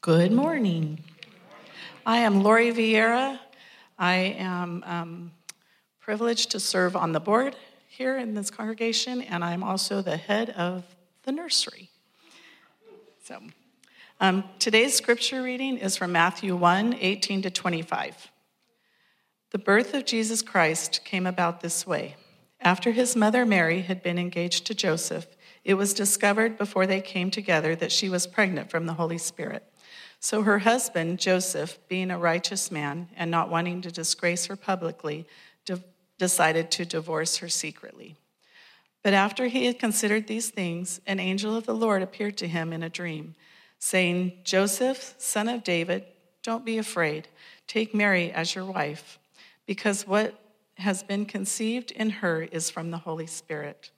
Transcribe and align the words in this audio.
Good 0.00 0.30
morning. 0.30 1.00
I 2.06 2.18
am 2.18 2.44
Lori 2.44 2.70
Vieira. 2.70 3.40
I 3.98 4.14
am 4.38 4.84
um, 4.86 5.32
privileged 5.98 6.52
to 6.52 6.60
serve 6.60 6.94
on 6.94 7.10
the 7.10 7.18
board 7.18 7.56
here 7.88 8.16
in 8.16 8.34
this 8.34 8.48
congregation, 8.48 9.22
and 9.22 9.42
I'm 9.42 9.64
also 9.64 10.00
the 10.00 10.16
head 10.16 10.50
of 10.50 10.84
the 11.24 11.32
nursery. 11.32 11.90
So, 13.24 13.40
um, 14.20 14.44
today's 14.60 14.94
scripture 14.94 15.42
reading 15.42 15.78
is 15.78 15.96
from 15.96 16.12
Matthew 16.12 16.54
1 16.54 16.94
18 17.00 17.42
to 17.42 17.50
25. 17.50 18.30
The 19.50 19.58
birth 19.58 19.94
of 19.94 20.06
Jesus 20.06 20.42
Christ 20.42 21.00
came 21.04 21.26
about 21.26 21.60
this 21.60 21.88
way. 21.88 22.14
After 22.60 22.92
his 22.92 23.16
mother 23.16 23.44
Mary 23.44 23.80
had 23.80 24.04
been 24.04 24.18
engaged 24.18 24.64
to 24.66 24.76
Joseph, 24.76 25.26
it 25.64 25.74
was 25.74 25.92
discovered 25.92 26.56
before 26.56 26.86
they 26.86 27.00
came 27.00 27.32
together 27.32 27.74
that 27.74 27.90
she 27.90 28.08
was 28.08 28.28
pregnant 28.28 28.70
from 28.70 28.86
the 28.86 28.94
Holy 28.94 29.18
Spirit. 29.18 29.64
So 30.20 30.42
her 30.42 30.60
husband, 30.60 31.20
Joseph, 31.20 31.78
being 31.88 32.10
a 32.10 32.18
righteous 32.18 32.70
man 32.70 33.08
and 33.16 33.30
not 33.30 33.50
wanting 33.50 33.82
to 33.82 33.90
disgrace 33.90 34.46
her 34.46 34.56
publicly, 34.56 35.26
de- 35.64 35.82
decided 36.18 36.70
to 36.72 36.84
divorce 36.84 37.36
her 37.36 37.48
secretly. 37.48 38.16
But 39.02 39.14
after 39.14 39.46
he 39.46 39.66
had 39.66 39.78
considered 39.78 40.26
these 40.26 40.50
things, 40.50 41.00
an 41.06 41.20
angel 41.20 41.56
of 41.56 41.66
the 41.66 41.74
Lord 41.74 42.02
appeared 42.02 42.36
to 42.38 42.48
him 42.48 42.72
in 42.72 42.82
a 42.82 42.90
dream, 42.90 43.36
saying, 43.78 44.32
Joseph, 44.42 45.14
son 45.18 45.48
of 45.48 45.62
David, 45.62 46.04
don't 46.42 46.64
be 46.64 46.78
afraid. 46.78 47.28
Take 47.66 47.94
Mary 47.94 48.32
as 48.32 48.54
your 48.54 48.64
wife, 48.64 49.18
because 49.66 50.06
what 50.06 50.34
has 50.78 51.02
been 51.02 51.26
conceived 51.26 51.90
in 51.92 52.10
her 52.10 52.42
is 52.42 52.70
from 52.70 52.90
the 52.90 52.98
Holy 52.98 53.26
Spirit. 53.26 53.90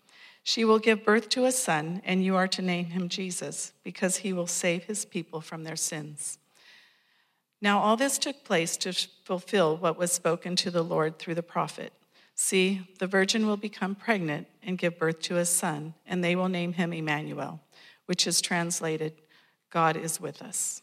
She 0.50 0.64
will 0.64 0.80
give 0.80 1.04
birth 1.04 1.28
to 1.28 1.44
a 1.44 1.52
son, 1.52 2.02
and 2.04 2.24
you 2.24 2.34
are 2.34 2.48
to 2.48 2.60
name 2.60 2.86
him 2.86 3.08
Jesus, 3.08 3.72
because 3.84 4.16
he 4.16 4.32
will 4.32 4.48
save 4.48 4.82
his 4.82 5.04
people 5.04 5.40
from 5.40 5.62
their 5.62 5.76
sins. 5.76 6.38
Now, 7.62 7.78
all 7.78 7.96
this 7.96 8.18
took 8.18 8.42
place 8.42 8.76
to 8.78 8.92
fulfill 9.22 9.76
what 9.76 9.96
was 9.96 10.10
spoken 10.10 10.56
to 10.56 10.72
the 10.72 10.82
Lord 10.82 11.20
through 11.20 11.36
the 11.36 11.42
prophet. 11.44 11.92
See, 12.34 12.82
the 12.98 13.06
virgin 13.06 13.46
will 13.46 13.56
become 13.56 13.94
pregnant 13.94 14.48
and 14.60 14.76
give 14.76 14.98
birth 14.98 15.20
to 15.20 15.36
a 15.36 15.46
son, 15.46 15.94
and 16.04 16.24
they 16.24 16.34
will 16.34 16.48
name 16.48 16.72
him 16.72 16.92
Emmanuel, 16.92 17.60
which 18.06 18.26
is 18.26 18.40
translated, 18.40 19.12
God 19.70 19.96
is 19.96 20.20
with 20.20 20.42
us. 20.42 20.82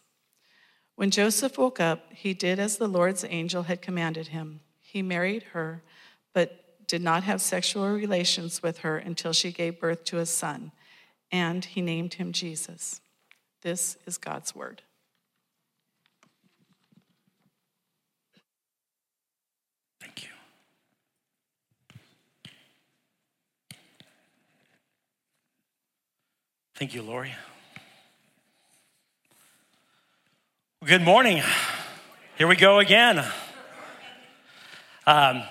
When 0.95 1.11
Joseph 1.11 1.57
woke 1.57 1.81
up, 1.81 2.05
he 2.13 2.33
did 2.33 2.57
as 2.57 2.77
the 2.77 2.87
Lord's 2.87 3.25
angel 3.25 3.63
had 3.63 3.81
commanded 3.81 4.29
him. 4.29 4.61
He 4.79 5.01
married 5.01 5.43
her, 5.51 5.83
but 6.31 6.66
did 6.87 7.01
not 7.01 7.23
have 7.23 7.41
sexual 7.41 7.89
relations 7.89 8.63
with 8.63 8.79
her 8.79 8.97
until 8.97 9.33
she 9.33 9.51
gave 9.51 9.79
birth 9.79 10.05
to 10.05 10.19
a 10.19 10.25
son, 10.25 10.71
and 11.31 11.65
he 11.65 11.81
named 11.81 12.15
him 12.15 12.31
Jesus. 12.31 13.01
This 13.61 13.97
is 14.05 14.17
God's 14.17 14.55
word. 14.55 14.81
Thank 19.99 20.23
you. 20.23 20.29
Thank 26.75 26.93
you, 26.93 27.01
Lori. 27.01 27.33
Good 30.85 31.01
morning. 31.01 31.43
Here 32.37 32.47
we 32.47 32.55
go 32.55 32.79
again. 32.79 33.25
Um, 35.05 35.43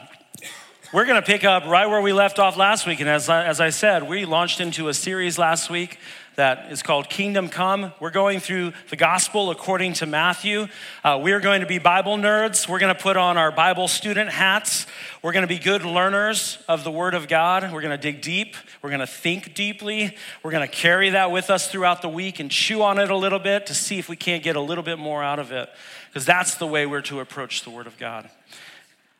we're 0.96 1.04
going 1.04 1.20
to 1.20 1.26
pick 1.26 1.44
up 1.44 1.66
right 1.66 1.90
where 1.90 2.00
we 2.00 2.14
left 2.14 2.38
off 2.38 2.56
last 2.56 2.86
week. 2.86 3.00
And 3.00 3.08
as 3.10 3.28
I, 3.28 3.44
as 3.44 3.60
I 3.60 3.68
said, 3.68 4.08
we 4.08 4.24
launched 4.24 4.62
into 4.62 4.88
a 4.88 4.94
series 4.94 5.36
last 5.36 5.68
week 5.68 5.98
that 6.36 6.72
is 6.72 6.82
called 6.82 7.10
Kingdom 7.10 7.50
Come. 7.50 7.92
We're 8.00 8.08
going 8.08 8.40
through 8.40 8.72
the 8.88 8.96
gospel 8.96 9.50
according 9.50 9.92
to 9.92 10.06
Matthew. 10.06 10.68
Uh, 11.04 11.20
we're 11.22 11.40
going 11.40 11.60
to 11.60 11.66
be 11.66 11.76
Bible 11.76 12.16
nerds. 12.16 12.66
We're 12.66 12.78
going 12.78 12.94
to 12.94 12.98
put 12.98 13.18
on 13.18 13.36
our 13.36 13.52
Bible 13.52 13.88
student 13.88 14.30
hats. 14.30 14.86
We're 15.20 15.32
going 15.32 15.42
to 15.42 15.54
be 15.54 15.58
good 15.58 15.84
learners 15.84 16.56
of 16.66 16.82
the 16.82 16.90
Word 16.90 17.12
of 17.12 17.28
God. 17.28 17.70
We're 17.74 17.82
going 17.82 17.90
to 17.90 17.98
dig 17.98 18.22
deep. 18.22 18.56
We're 18.80 18.88
going 18.88 19.00
to 19.00 19.06
think 19.06 19.52
deeply. 19.52 20.16
We're 20.42 20.50
going 20.52 20.66
to 20.66 20.74
carry 20.74 21.10
that 21.10 21.30
with 21.30 21.50
us 21.50 21.70
throughout 21.70 22.00
the 22.00 22.08
week 22.08 22.40
and 22.40 22.50
chew 22.50 22.80
on 22.80 22.98
it 22.98 23.10
a 23.10 23.16
little 23.18 23.38
bit 23.38 23.66
to 23.66 23.74
see 23.74 23.98
if 23.98 24.08
we 24.08 24.16
can't 24.16 24.42
get 24.42 24.56
a 24.56 24.62
little 24.62 24.82
bit 24.82 24.98
more 24.98 25.22
out 25.22 25.40
of 25.40 25.52
it, 25.52 25.68
because 26.08 26.24
that's 26.24 26.54
the 26.54 26.66
way 26.66 26.86
we're 26.86 27.02
to 27.02 27.20
approach 27.20 27.64
the 27.64 27.70
Word 27.70 27.86
of 27.86 27.98
God. 27.98 28.30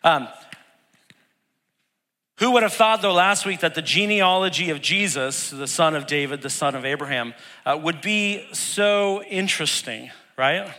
Um, 0.02 0.28
who 2.46 2.52
would 2.52 2.62
have 2.62 2.74
thought, 2.74 3.02
though, 3.02 3.12
last 3.12 3.44
week 3.44 3.58
that 3.58 3.74
the 3.74 3.82
genealogy 3.82 4.70
of 4.70 4.80
Jesus, 4.80 5.50
the 5.50 5.66
son 5.66 5.96
of 5.96 6.06
David, 6.06 6.42
the 6.42 6.48
son 6.48 6.76
of 6.76 6.84
Abraham, 6.84 7.34
uh, 7.64 7.76
would 7.76 8.00
be 8.00 8.46
so 8.52 9.20
interesting, 9.24 10.12
right? 10.38 10.72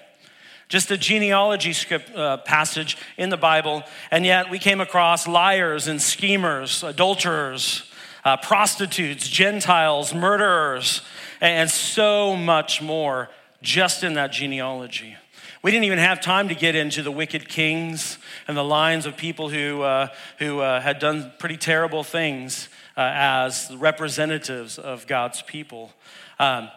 Just 0.69 0.91
a 0.91 0.97
genealogy 0.97 1.73
script 1.73 2.15
uh, 2.15 2.37
passage 2.37 2.97
in 3.17 3.27
the 3.27 3.35
Bible, 3.35 3.83
and 4.11 4.25
yet 4.25 4.49
we 4.49 4.59
came 4.59 4.79
across 4.79 5.27
liars 5.27 5.89
and 5.89 6.01
schemers, 6.01 6.83
adulterers, 6.83 7.91
uh, 8.23 8.37
prostitutes, 8.37 9.27
Gentiles, 9.27 10.13
murderers, 10.13 11.01
and 11.41 11.69
so 11.69 12.33
much 12.33 12.81
more 12.81 13.27
just 13.61 14.05
in 14.05 14.13
that 14.13 14.31
genealogy. 14.31 15.17
We 15.63 15.71
didn't 15.71 15.85
even 15.85 15.99
have 15.99 16.21
time 16.21 16.49
to 16.49 16.55
get 16.55 16.75
into 16.75 17.01
the 17.01 17.11
wicked 17.11 17.49
kings 17.49 18.17
and 18.47 18.55
the 18.55 18.63
lines 18.63 19.05
of 19.05 19.17
people 19.17 19.49
who, 19.49 19.81
uh, 19.81 20.09
who 20.39 20.59
uh, 20.59 20.79
had 20.81 20.99
done 20.99 21.33
pretty 21.39 21.57
terrible 21.57 22.03
things 22.03 22.69
uh, 22.95 23.11
as 23.13 23.73
representatives 23.75 24.77
of 24.77 25.07
God's 25.07 25.41
people. 25.41 25.91
Um, 26.39 26.69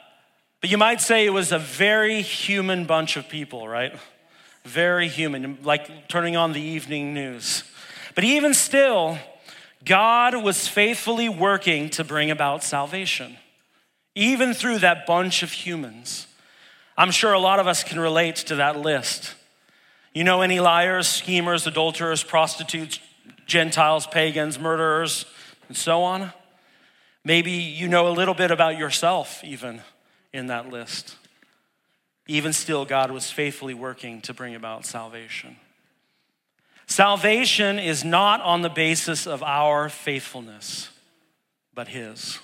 but 0.60 0.70
you 0.70 0.78
might 0.78 1.00
say 1.00 1.26
it 1.26 1.30
was 1.30 1.52
a 1.52 1.58
very 1.58 2.22
human 2.22 2.84
bunch 2.84 3.16
of 3.16 3.28
people, 3.28 3.68
right? 3.68 3.94
Very 4.64 5.08
human, 5.08 5.58
like 5.62 6.08
turning 6.08 6.36
on 6.36 6.52
the 6.52 6.60
evening 6.60 7.14
news. 7.14 7.64
But 8.14 8.24
even 8.24 8.54
still, 8.54 9.18
God 9.84 10.42
was 10.42 10.68
faithfully 10.68 11.28
working 11.28 11.88
to 11.90 12.04
bring 12.04 12.30
about 12.30 12.62
salvation, 12.62 13.36
even 14.14 14.52
through 14.52 14.78
that 14.78 15.06
bunch 15.06 15.42
of 15.42 15.52
humans. 15.52 16.26
I'm 17.00 17.12
sure 17.12 17.32
a 17.32 17.38
lot 17.38 17.60
of 17.60 17.66
us 17.66 17.82
can 17.82 17.98
relate 17.98 18.36
to 18.36 18.56
that 18.56 18.78
list. 18.78 19.34
You 20.12 20.22
know 20.22 20.42
any 20.42 20.60
liars, 20.60 21.08
schemers, 21.08 21.66
adulterers, 21.66 22.22
prostitutes, 22.22 23.00
Gentiles, 23.46 24.06
pagans, 24.06 24.58
murderers, 24.58 25.24
and 25.68 25.74
so 25.74 26.02
on? 26.02 26.30
Maybe 27.24 27.52
you 27.52 27.88
know 27.88 28.06
a 28.06 28.12
little 28.12 28.34
bit 28.34 28.50
about 28.50 28.76
yourself, 28.76 29.42
even 29.42 29.80
in 30.34 30.48
that 30.48 30.68
list. 30.68 31.16
Even 32.26 32.52
still, 32.52 32.84
God 32.84 33.10
was 33.10 33.30
faithfully 33.30 33.72
working 33.72 34.20
to 34.20 34.34
bring 34.34 34.54
about 34.54 34.84
salvation. 34.84 35.56
Salvation 36.86 37.78
is 37.78 38.04
not 38.04 38.42
on 38.42 38.60
the 38.60 38.68
basis 38.68 39.26
of 39.26 39.42
our 39.42 39.88
faithfulness, 39.88 40.90
but 41.72 41.88
His. 41.88 42.40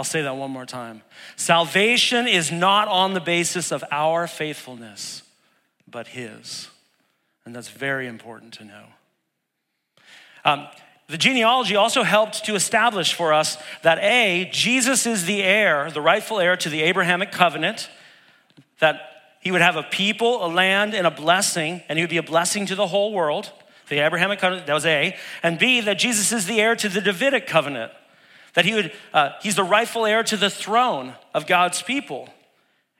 I'll 0.00 0.04
say 0.04 0.22
that 0.22 0.34
one 0.34 0.50
more 0.50 0.64
time. 0.64 1.02
Salvation 1.36 2.26
is 2.26 2.50
not 2.50 2.88
on 2.88 3.12
the 3.12 3.20
basis 3.20 3.70
of 3.70 3.84
our 3.90 4.26
faithfulness, 4.26 5.22
but 5.86 6.06
His. 6.06 6.68
And 7.44 7.54
that's 7.54 7.68
very 7.68 8.06
important 8.06 8.54
to 8.54 8.64
know. 8.64 8.84
Um, 10.42 10.68
the 11.06 11.18
genealogy 11.18 11.76
also 11.76 12.02
helped 12.02 12.46
to 12.46 12.54
establish 12.54 13.12
for 13.12 13.34
us 13.34 13.58
that 13.82 13.98
A, 13.98 14.48
Jesus 14.50 15.04
is 15.04 15.26
the 15.26 15.42
heir, 15.42 15.90
the 15.90 16.00
rightful 16.00 16.40
heir 16.40 16.56
to 16.56 16.70
the 16.70 16.80
Abrahamic 16.80 17.30
covenant, 17.30 17.90
that 18.78 19.02
he 19.42 19.50
would 19.50 19.60
have 19.60 19.76
a 19.76 19.82
people, 19.82 20.42
a 20.42 20.48
land, 20.48 20.94
and 20.94 21.06
a 21.06 21.10
blessing, 21.10 21.82
and 21.90 21.98
he 21.98 22.02
would 22.02 22.10
be 22.10 22.16
a 22.16 22.22
blessing 22.22 22.64
to 22.64 22.74
the 22.74 22.86
whole 22.86 23.12
world. 23.12 23.52
The 23.90 23.98
Abrahamic 23.98 24.38
covenant, 24.38 24.66
that 24.66 24.72
was 24.72 24.86
A. 24.86 25.14
And 25.42 25.58
B, 25.58 25.82
that 25.82 25.98
Jesus 25.98 26.32
is 26.32 26.46
the 26.46 26.58
heir 26.58 26.74
to 26.74 26.88
the 26.88 27.02
Davidic 27.02 27.46
covenant, 27.46 27.92
that 28.54 28.64
he 28.64 28.74
would, 28.74 28.92
uh, 29.12 29.30
he's 29.42 29.56
the 29.56 29.64
rightful 29.64 30.06
heir 30.06 30.22
to 30.24 30.36
the 30.36 30.50
throne 30.50 31.14
of 31.34 31.46
God's 31.46 31.82
people, 31.82 32.28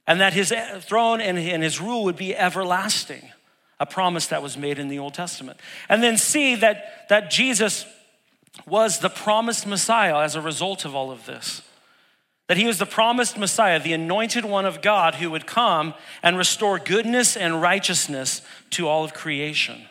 and 0.06 0.20
that 0.20 0.32
his 0.32 0.52
throne 0.80 1.20
and, 1.20 1.38
and 1.38 1.62
his 1.62 1.80
rule 1.80 2.04
would 2.04 2.16
be 2.16 2.36
everlasting, 2.36 3.30
a 3.78 3.86
promise 3.86 4.26
that 4.28 4.42
was 4.42 4.56
made 4.56 4.78
in 4.78 4.88
the 4.88 4.98
Old 4.98 5.14
Testament. 5.14 5.58
And 5.88 6.02
then 6.02 6.16
see 6.16 6.54
that, 6.56 7.08
that 7.08 7.30
Jesus 7.30 7.86
was 8.66 8.98
the 8.98 9.08
promised 9.08 9.66
Messiah 9.66 10.18
as 10.18 10.34
a 10.34 10.40
result 10.40 10.84
of 10.84 10.94
all 10.94 11.10
of 11.10 11.26
this. 11.26 11.62
That 12.48 12.56
he 12.56 12.66
was 12.66 12.78
the 12.78 12.86
promised 12.86 13.38
Messiah, 13.38 13.78
the 13.78 13.92
anointed 13.92 14.44
one 14.44 14.66
of 14.66 14.82
God 14.82 15.14
who 15.16 15.30
would 15.30 15.46
come 15.46 15.94
and 16.20 16.36
restore 16.36 16.80
goodness 16.80 17.36
and 17.36 17.62
righteousness 17.62 18.42
to 18.70 18.88
all 18.88 19.04
of 19.04 19.14
creation. 19.14 19.82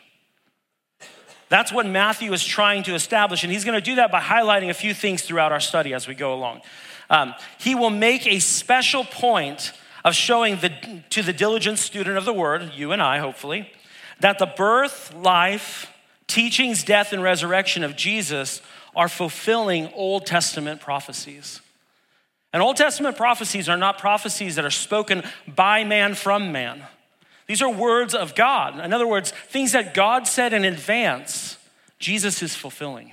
That's 1.50 1.72
what 1.72 1.86
Matthew 1.86 2.32
is 2.32 2.46
trying 2.46 2.84
to 2.84 2.94
establish, 2.94 3.44
and 3.44 3.52
he's 3.52 3.66
going 3.66 3.76
to 3.76 3.82
do 3.82 3.96
that 3.96 4.12
by 4.12 4.22
highlighting 4.22 4.70
a 4.70 4.74
few 4.74 4.94
things 4.94 5.24
throughout 5.24 5.52
our 5.52 5.60
study 5.60 5.94
as 5.94 6.08
we 6.08 6.14
go 6.14 6.34
along. 6.34 6.62
Um, 7.10 7.34
he 7.58 7.74
will 7.74 7.90
make 7.90 8.28
a 8.28 8.40
special 8.40 9.04
point 9.04 9.74
of 10.06 10.14
showing 10.14 10.58
the, 10.58 10.72
to 11.10 11.24
the 11.24 11.34
diligent 11.34 11.80
student 11.80 12.18
of 12.18 12.26
the 12.26 12.34
word, 12.34 12.72
you 12.76 12.92
and 12.92 13.02
I, 13.02 13.18
hopefully, 13.18 13.72
that 14.20 14.38
the 14.38 14.46
birth, 14.46 15.14
life, 15.16 15.92
teachings, 16.28 16.84
death, 16.84 17.12
and 17.14 17.24
resurrection 17.24 17.84
of 17.84 17.96
Jesus 17.96 18.62
are 18.96 19.10
fulfilling 19.10 19.92
Old 19.94 20.26
Testament 20.26 20.82
prophecies. 20.82 21.62
And 22.54 22.62
Old 22.62 22.78
Testament 22.78 23.18
prophecies 23.18 23.70
are 23.70 23.78
not 23.78 23.98
prophecies 23.98 24.56
that 24.56 24.66
are 24.66 24.72
spoken 24.72 25.24
by 25.48 25.84
man 25.84 26.16
from 26.16 26.52
man. 26.52 26.84
These 27.50 27.64
are 27.64 27.70
words 27.70 28.14
of 28.14 28.36
God. 28.36 28.80
In 28.80 28.94
other 28.94 29.08
words, 29.08 29.32
things 29.32 29.72
that 29.72 29.96
God 29.96 30.28
said 30.28 30.54
in 30.54 30.64
advance, 30.64 31.58
Jesus 31.98 32.44
is 32.44 32.56
fulfilling. 32.56 33.12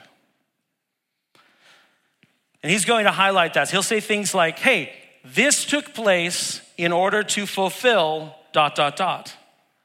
And 2.63 2.71
he's 2.71 2.85
going 2.85 3.07
to 3.07 3.13
highlight 3.13 3.55
that. 3.55 3.71
He'll 3.71 3.83
say 3.83 3.99
things 3.99 4.35
like, 4.35 4.59
hey, 4.59 4.93
this 5.25 5.65
took 5.65 5.95
place 5.95 6.61
in 6.77 6.93
order 6.93 7.23
to 7.23 7.47
fulfill 7.47 8.35
dot, 8.53 8.75
dot, 8.75 8.97
dot, 8.97 9.35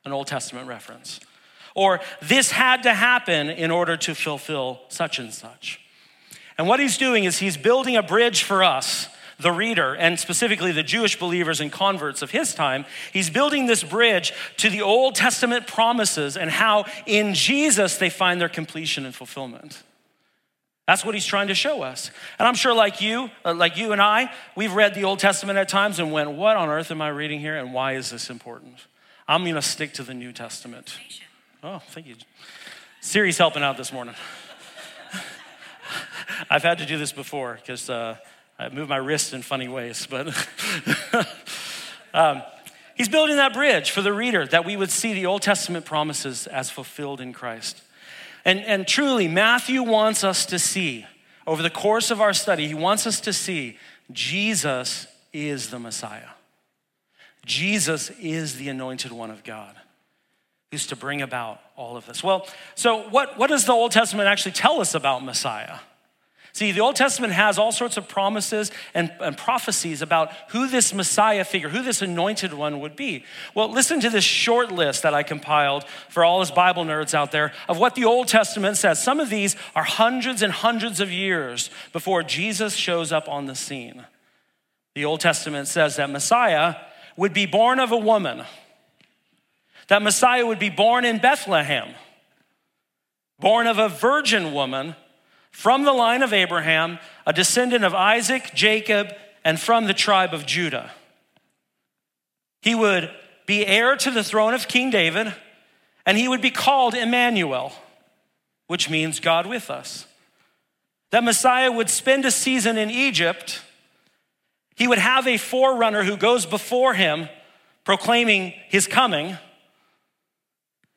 an 0.03 0.11
Old 0.11 0.27
Testament 0.27 0.67
reference. 0.67 1.21
Or 1.73 2.01
this 2.21 2.51
had 2.51 2.83
to 2.83 2.93
happen 2.93 3.49
in 3.49 3.71
order 3.71 3.95
to 3.95 4.13
fulfill 4.13 4.81
such 4.89 5.17
and 5.17 5.33
such. 5.33 5.79
And 6.57 6.67
what 6.67 6.81
he's 6.81 6.97
doing 6.97 7.23
is 7.23 7.37
he's 7.37 7.55
building 7.55 7.95
a 7.95 8.03
bridge 8.03 8.43
for 8.43 8.65
us, 8.65 9.07
the 9.41 9.51
reader, 9.51 9.93
and 9.95 10.19
specifically 10.19 10.71
the 10.71 10.83
Jewish 10.83 11.19
believers 11.19 11.59
and 11.59 11.71
converts 11.71 12.21
of 12.21 12.31
his 12.31 12.53
time. 12.53 12.85
He's 13.11 13.29
building 13.29 13.65
this 13.65 13.83
bridge 13.83 14.33
to 14.57 14.69
the 14.69 14.81
Old 14.81 15.15
Testament 15.15 15.67
promises 15.67 16.37
and 16.37 16.49
how 16.49 16.85
in 17.05 17.33
Jesus 17.33 17.97
they 17.97 18.09
find 18.09 18.39
their 18.39 18.49
completion 18.49 19.05
and 19.05 19.15
fulfillment. 19.15 19.83
That's 20.87 21.05
what 21.05 21.13
he's 21.13 21.25
trying 21.25 21.47
to 21.47 21.55
show 21.55 21.83
us. 21.83 22.11
And 22.37 22.47
I'm 22.47 22.55
sure, 22.55 22.73
like 22.73 23.01
you, 23.01 23.29
uh, 23.45 23.53
like 23.53 23.77
you 23.77 23.91
and 23.93 24.01
I, 24.01 24.31
we've 24.55 24.73
read 24.73 24.93
the 24.93 25.05
Old 25.05 25.19
Testament 25.19 25.57
at 25.57 25.69
times 25.69 25.99
and 25.99 26.11
went, 26.11 26.31
What 26.31 26.57
on 26.57 26.69
earth 26.69 26.91
am 26.91 27.01
I 27.01 27.09
reading 27.09 27.39
here 27.39 27.55
and 27.55 27.73
why 27.73 27.93
is 27.93 28.09
this 28.09 28.29
important? 28.29 28.75
I'm 29.27 29.43
going 29.43 29.55
to 29.55 29.61
stick 29.61 29.93
to 29.93 30.03
the 30.03 30.13
New 30.13 30.33
Testament. 30.33 30.97
Oh, 31.63 31.79
thank 31.89 32.07
you. 32.07 32.15
Siri's 32.99 33.37
helping 33.37 33.63
out 33.63 33.77
this 33.77 33.93
morning. 33.93 34.15
I've 36.49 36.63
had 36.63 36.79
to 36.79 36.85
do 36.85 36.97
this 36.97 37.11
before 37.11 37.55
because 37.55 37.89
uh, 37.89 38.17
I 38.61 38.69
move 38.69 38.89
my 38.89 38.97
wrists 38.97 39.33
in 39.33 39.41
funny 39.41 39.67
ways, 39.67 40.07
but 40.07 40.27
um, 42.13 42.43
he's 42.93 43.09
building 43.09 43.37
that 43.37 43.53
bridge 43.53 43.89
for 43.89 44.03
the 44.03 44.13
reader 44.13 44.45
that 44.45 44.65
we 44.65 44.75
would 44.75 44.91
see 44.91 45.13
the 45.13 45.25
Old 45.25 45.41
Testament 45.41 45.83
promises 45.83 46.45
as 46.45 46.69
fulfilled 46.69 47.21
in 47.21 47.33
Christ. 47.33 47.81
And, 48.45 48.59
and 48.59 48.87
truly, 48.87 49.27
Matthew 49.27 49.81
wants 49.81 50.23
us 50.23 50.45
to 50.45 50.59
see, 50.59 51.07
over 51.47 51.63
the 51.63 51.71
course 51.71 52.11
of 52.11 52.21
our 52.21 52.33
study, 52.33 52.67
he 52.67 52.75
wants 52.75 53.07
us 53.07 53.19
to 53.21 53.33
see 53.33 53.79
Jesus 54.11 55.07
is 55.33 55.71
the 55.71 55.79
Messiah. 55.79 56.29
Jesus 57.47 58.11
is 58.19 58.57
the 58.57 58.69
anointed 58.69 59.11
one 59.11 59.31
of 59.31 59.43
God 59.43 59.75
who's 60.69 60.85
to 60.87 60.95
bring 60.95 61.23
about 61.23 61.59
all 61.75 61.97
of 61.97 62.05
this. 62.05 62.23
Well, 62.23 62.47
so 62.75 63.09
what, 63.09 63.39
what 63.39 63.49
does 63.49 63.65
the 63.65 63.73
Old 63.73 63.91
Testament 63.91 64.27
actually 64.27 64.51
tell 64.51 64.79
us 64.81 64.93
about 64.93 65.23
Messiah? 65.23 65.79
See, 66.53 66.73
the 66.73 66.81
Old 66.81 66.97
Testament 66.97 67.31
has 67.31 67.57
all 67.57 67.71
sorts 67.71 67.95
of 67.95 68.09
promises 68.09 68.71
and, 68.93 69.11
and, 69.21 69.37
prophecies 69.37 70.01
about 70.01 70.33
who 70.49 70.67
this 70.67 70.93
Messiah 70.93 71.45
figure, 71.45 71.69
who 71.69 71.81
this 71.81 72.01
anointed 72.01 72.53
one 72.53 72.81
would 72.81 72.97
be. 72.97 73.23
Well, 73.55 73.71
listen 73.71 74.01
to 74.01 74.09
this 74.09 74.25
short 74.25 74.69
list 74.69 75.03
that 75.03 75.13
I 75.13 75.23
compiled 75.23 75.85
for 76.09 76.25
all 76.25 76.41
us 76.41 76.51
Bible 76.51 76.83
nerds 76.83 77.13
out 77.13 77.31
there 77.31 77.53
of 77.69 77.79
what 77.79 77.95
the 77.95 78.03
Old 78.03 78.27
Testament 78.27 78.75
says. 78.75 79.01
Some 79.01 79.21
of 79.21 79.29
these 79.29 79.55
are 79.75 79.83
hundreds 79.83 80.41
and 80.41 80.51
hundreds 80.51 80.99
of 80.99 81.09
years 81.09 81.69
before 81.93 82.21
Jesus 82.21 82.75
shows 82.75 83.13
up 83.13 83.29
on 83.29 83.45
the 83.45 83.55
scene. 83.55 84.05
The 84.93 85.05
Old 85.05 85.21
Testament 85.21 85.69
says 85.69 85.95
that 85.95 86.09
Messiah 86.09 86.75
would 87.15 87.33
be 87.33 87.45
born 87.45 87.79
of 87.79 87.93
a 87.93 87.97
woman, 87.97 88.43
that 89.87 90.01
Messiah 90.01 90.45
would 90.45 90.59
be 90.59 90.69
born 90.69 91.05
in 91.05 91.17
Bethlehem, 91.17 91.93
born 93.39 93.67
of 93.67 93.77
a 93.77 93.87
virgin 93.87 94.51
woman 94.51 94.95
from 95.51 95.83
the 95.83 95.93
line 95.93 96.23
of 96.23 96.33
Abraham, 96.33 96.99
a 97.25 97.33
descendant 97.33 97.83
of 97.83 97.93
Isaac, 97.93 98.51
Jacob, 98.55 99.13
and 99.43 99.59
from 99.59 99.85
the 99.85 99.93
tribe 99.93 100.33
of 100.33 100.45
Judah. 100.45 100.91
He 102.61 102.75
would 102.75 103.11
be 103.45 103.65
heir 103.65 103.95
to 103.97 104.11
the 104.11 104.23
throne 104.23 104.53
of 104.53 104.67
King 104.67 104.89
David, 104.89 105.33
and 106.05 106.17
he 106.17 106.27
would 106.27 106.41
be 106.41 106.51
called 106.51 106.93
Emmanuel, 106.93 107.73
which 108.67 108.89
means 108.89 109.19
God 109.19 109.45
with 109.45 109.69
us. 109.69 110.07
That 111.11 111.23
Messiah 111.23 111.71
would 111.71 111.89
spend 111.89 112.23
a 112.25 112.31
season 112.31 112.77
in 112.77 112.89
Egypt. 112.89 113.61
He 114.75 114.87
would 114.87 114.99
have 114.99 115.27
a 115.27 115.37
forerunner 115.37 116.03
who 116.03 116.15
goes 116.15 116.45
before 116.45 116.93
him, 116.93 117.27
proclaiming 117.83 118.53
his 118.69 118.87
coming. 118.87 119.37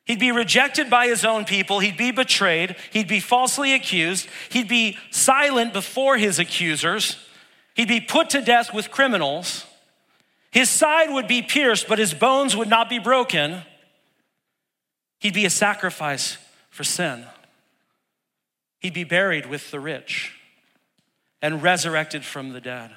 He'd 0.05 0.19
be 0.19 0.31
rejected 0.31 0.89
by 0.89 1.07
his 1.07 1.25
own 1.25 1.45
people. 1.45 1.79
He'd 1.79 1.97
be 1.97 2.11
betrayed. 2.11 2.75
He'd 2.91 3.07
be 3.07 3.19
falsely 3.19 3.73
accused. 3.73 4.27
He'd 4.49 4.67
be 4.67 4.97
silent 5.09 5.73
before 5.73 6.17
his 6.17 6.37
accusers. 6.37 7.17
He'd 7.73 7.87
be 7.87 7.99
put 7.99 8.29
to 8.31 8.41
death 8.41 8.73
with 8.73 8.91
criminals. 8.91 9.65
His 10.51 10.69
side 10.69 11.11
would 11.11 11.27
be 11.27 11.41
pierced, 11.41 11.87
but 11.87 11.99
his 11.99 12.13
bones 12.13 12.55
would 12.55 12.69
not 12.69 12.87
be 12.87 12.99
broken. 12.99 13.63
He'd 15.19 15.33
be 15.33 15.45
a 15.45 15.49
sacrifice 15.49 16.37
for 16.69 16.83
sin. 16.83 17.25
He'd 18.79 18.93
be 18.93 19.03
buried 19.03 19.47
with 19.47 19.71
the 19.71 19.79
rich 19.79 20.33
and 21.41 21.63
resurrected 21.63 22.23
from 22.23 22.53
the 22.53 22.61
dead. 22.61 22.91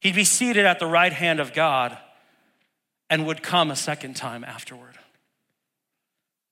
He'd 0.00 0.16
be 0.16 0.24
seated 0.24 0.66
at 0.66 0.80
the 0.80 0.86
right 0.86 1.12
hand 1.12 1.38
of 1.38 1.52
God 1.52 1.96
and 3.08 3.26
would 3.26 3.42
come 3.42 3.70
a 3.70 3.76
second 3.76 4.16
time 4.16 4.42
afterward. 4.42 4.98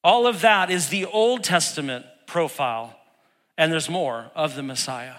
All 0.08 0.26
of 0.26 0.40
that 0.40 0.70
is 0.70 0.88
the 0.88 1.04
Old 1.04 1.44
Testament 1.44 2.06
profile, 2.24 2.98
and 3.58 3.70
there's 3.70 3.90
more 3.90 4.30
of 4.34 4.56
the 4.56 4.62
Messiah. 4.62 5.16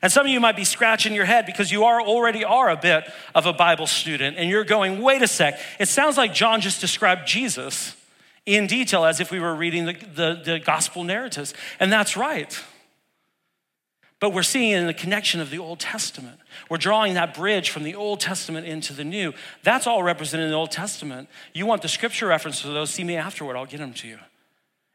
And 0.00 0.12
some 0.12 0.24
of 0.24 0.30
you 0.30 0.38
might 0.38 0.54
be 0.54 0.62
scratching 0.62 1.14
your 1.14 1.24
head 1.24 1.46
because 1.46 1.72
you 1.72 1.82
are 1.82 2.00
already 2.00 2.44
are 2.44 2.70
a 2.70 2.76
bit 2.76 3.10
of 3.34 3.44
a 3.44 3.52
Bible 3.52 3.88
student 3.88 4.36
and 4.36 4.48
you're 4.48 4.62
going, 4.62 5.02
wait 5.02 5.20
a 5.20 5.26
sec, 5.26 5.58
it 5.80 5.88
sounds 5.88 6.16
like 6.16 6.32
Jon 6.32 6.60
just 6.60 6.80
described 6.80 7.26
Jesus 7.26 7.96
in 8.44 8.68
detail 8.68 9.04
as 9.04 9.18
if 9.18 9.32
we 9.32 9.40
were 9.40 9.56
reading 9.56 9.86
the, 9.86 9.94
the, 10.14 10.42
the 10.44 10.58
gospel 10.60 11.02
narratives. 11.02 11.52
And 11.80 11.92
that's 11.92 12.16
right. 12.16 12.62
But 14.18 14.32
we're 14.32 14.42
seeing 14.42 14.72
in 14.72 14.86
the 14.86 14.94
connection 14.94 15.40
of 15.40 15.50
the 15.50 15.58
Old 15.58 15.78
Testament. 15.78 16.38
We're 16.70 16.78
drawing 16.78 17.14
that 17.14 17.34
bridge 17.34 17.70
from 17.70 17.82
the 17.82 17.94
Old 17.94 18.20
Testament 18.20 18.66
into 18.66 18.94
the 18.94 19.04
New. 19.04 19.34
That's 19.62 19.86
all 19.86 20.02
represented 20.02 20.44
in 20.44 20.50
the 20.52 20.56
Old 20.56 20.70
Testament. 20.70 21.28
You 21.52 21.66
want 21.66 21.82
the 21.82 21.88
scripture 21.88 22.26
reference 22.26 22.62
to 22.62 22.68
those, 22.68 22.90
see 22.90 23.04
me 23.04 23.16
afterward, 23.16 23.56
I'll 23.56 23.66
get 23.66 23.78
them 23.78 23.92
to 23.94 24.08
you. 24.08 24.18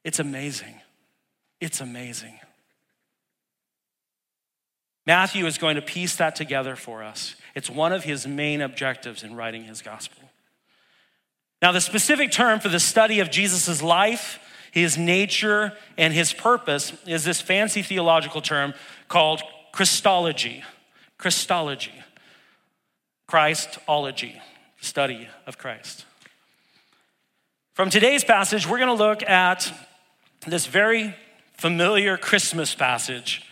It's 0.03 0.19
amazing. 0.19 0.81
It's 1.59 1.81
amazing. 1.81 2.39
Matthew 5.05 5.45
is 5.45 5.57
going 5.57 5.75
to 5.75 5.81
piece 5.81 6.15
that 6.15 6.35
together 6.35 6.75
for 6.75 7.03
us. 7.03 7.35
It's 7.55 7.69
one 7.69 7.93
of 7.93 8.03
his 8.03 8.25
main 8.25 8.61
objectives 8.61 9.23
in 9.23 9.35
writing 9.35 9.63
his 9.63 9.81
gospel. 9.81 10.29
Now, 11.61 11.71
the 11.71 11.81
specific 11.81 12.31
term 12.31 12.59
for 12.59 12.69
the 12.69 12.79
study 12.79 13.19
of 13.19 13.29
Jesus' 13.29 13.83
life, 13.83 14.39
his 14.71 14.97
nature, 14.97 15.73
and 15.97 16.13
his 16.13 16.33
purpose 16.33 16.93
is 17.05 17.23
this 17.25 17.41
fancy 17.41 17.81
theological 17.81 18.41
term 18.41 18.73
called 19.07 19.41
Christology. 19.71 20.63
Christology. 21.17 21.93
Christology, 23.27 24.41
study 24.81 25.27
of 25.47 25.57
Christ. 25.57 26.05
From 27.73 27.89
today's 27.89 28.25
passage, 28.25 28.67
we're 28.67 28.77
going 28.77 28.89
to 28.89 29.03
look 29.03 29.23
at 29.23 29.71
this 30.45 30.65
very 30.65 31.15
familiar 31.53 32.17
Christmas 32.17 32.75
passage, 32.75 33.43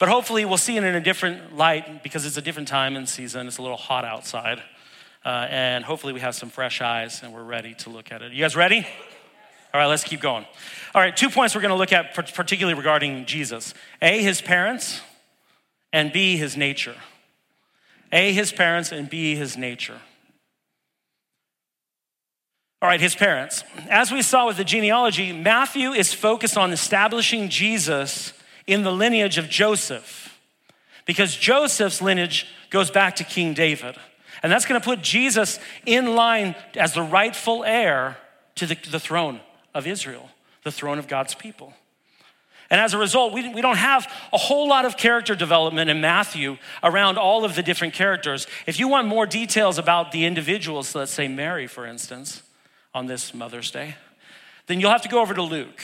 but 0.00 0.08
hopefully 0.08 0.44
we'll 0.44 0.56
see 0.56 0.76
it 0.76 0.82
in 0.82 0.96
a 0.96 1.00
different 1.00 1.56
light 1.56 2.02
because 2.02 2.26
it's 2.26 2.38
a 2.38 2.42
different 2.42 2.66
time 2.66 2.96
and 2.96 3.08
season. 3.08 3.46
It's 3.46 3.58
a 3.58 3.62
little 3.62 3.76
hot 3.76 4.04
outside. 4.04 4.62
Uh, 5.24 5.46
and 5.48 5.84
hopefully 5.84 6.12
we 6.12 6.20
have 6.20 6.34
some 6.34 6.48
fresh 6.48 6.80
eyes 6.80 7.22
and 7.22 7.32
we're 7.32 7.44
ready 7.44 7.74
to 7.74 7.90
look 7.90 8.10
at 8.10 8.22
it. 8.22 8.32
You 8.32 8.42
guys 8.42 8.56
ready? 8.56 8.86
All 9.72 9.80
right, 9.80 9.86
let's 9.86 10.04
keep 10.04 10.20
going. 10.20 10.44
All 10.94 11.00
right, 11.00 11.16
two 11.16 11.30
points 11.30 11.54
we're 11.54 11.60
going 11.60 11.70
to 11.70 11.76
look 11.76 11.92
at, 11.92 12.14
particularly 12.14 12.76
regarding 12.76 13.24
Jesus 13.24 13.74
A, 14.02 14.22
his 14.22 14.40
parents, 14.40 15.00
and 15.92 16.12
B, 16.12 16.36
his 16.36 16.56
nature. 16.56 16.96
A, 18.12 18.32
his 18.32 18.50
parents, 18.50 18.90
and 18.90 19.08
B, 19.08 19.36
his 19.36 19.56
nature. 19.56 20.00
All 22.82 22.88
right, 22.88 23.00
his 23.00 23.14
parents. 23.14 23.62
As 23.88 24.10
we 24.10 24.22
saw 24.22 24.46
with 24.46 24.56
the 24.56 24.64
genealogy, 24.64 25.32
Matthew 25.32 25.92
is 25.92 26.12
focused 26.12 26.56
on 26.56 26.72
establishing 26.72 27.48
Jesus 27.48 28.32
in 28.66 28.82
the 28.82 28.90
lineage 28.90 29.38
of 29.38 29.48
Joseph 29.48 30.38
because 31.04 31.36
Joseph's 31.36 32.00
lineage 32.00 32.46
goes 32.70 32.90
back 32.90 33.16
to 33.16 33.24
King 33.24 33.54
David. 33.54 33.96
And 34.42 34.50
that's 34.50 34.64
going 34.64 34.80
to 34.80 34.84
put 34.84 35.02
Jesus 35.02 35.60
in 35.84 36.14
line 36.16 36.56
as 36.74 36.94
the 36.94 37.02
rightful 37.02 37.62
heir 37.64 38.16
to 38.56 38.66
the, 38.66 38.76
the 38.90 39.00
throne 39.00 39.40
of 39.74 39.86
Israel, 39.86 40.30
the 40.64 40.72
throne 40.72 40.98
of 40.98 41.08
God's 41.08 41.34
people. 41.34 41.74
And 42.70 42.80
as 42.80 42.94
a 42.94 42.98
result, 42.98 43.32
we, 43.32 43.52
we 43.52 43.60
don't 43.60 43.76
have 43.76 44.10
a 44.32 44.38
whole 44.38 44.68
lot 44.68 44.84
of 44.84 44.96
character 44.96 45.34
development 45.34 45.90
in 45.90 46.00
Matthew 46.00 46.56
around 46.84 47.18
all 47.18 47.44
of 47.44 47.56
the 47.56 47.62
different 47.64 47.94
characters. 47.94 48.46
If 48.66 48.78
you 48.78 48.86
want 48.86 49.08
more 49.08 49.26
details 49.26 49.76
about 49.76 50.12
the 50.12 50.24
individuals, 50.24 50.94
let's 50.94 51.10
say 51.12 51.26
Mary, 51.26 51.66
for 51.66 51.84
instance, 51.84 52.42
on 52.94 53.06
this 53.06 53.34
Mother's 53.34 53.72
Day, 53.72 53.96
then 54.66 54.78
you'll 54.78 54.92
have 54.92 55.02
to 55.02 55.08
go 55.08 55.20
over 55.20 55.34
to 55.34 55.42
Luke. 55.42 55.82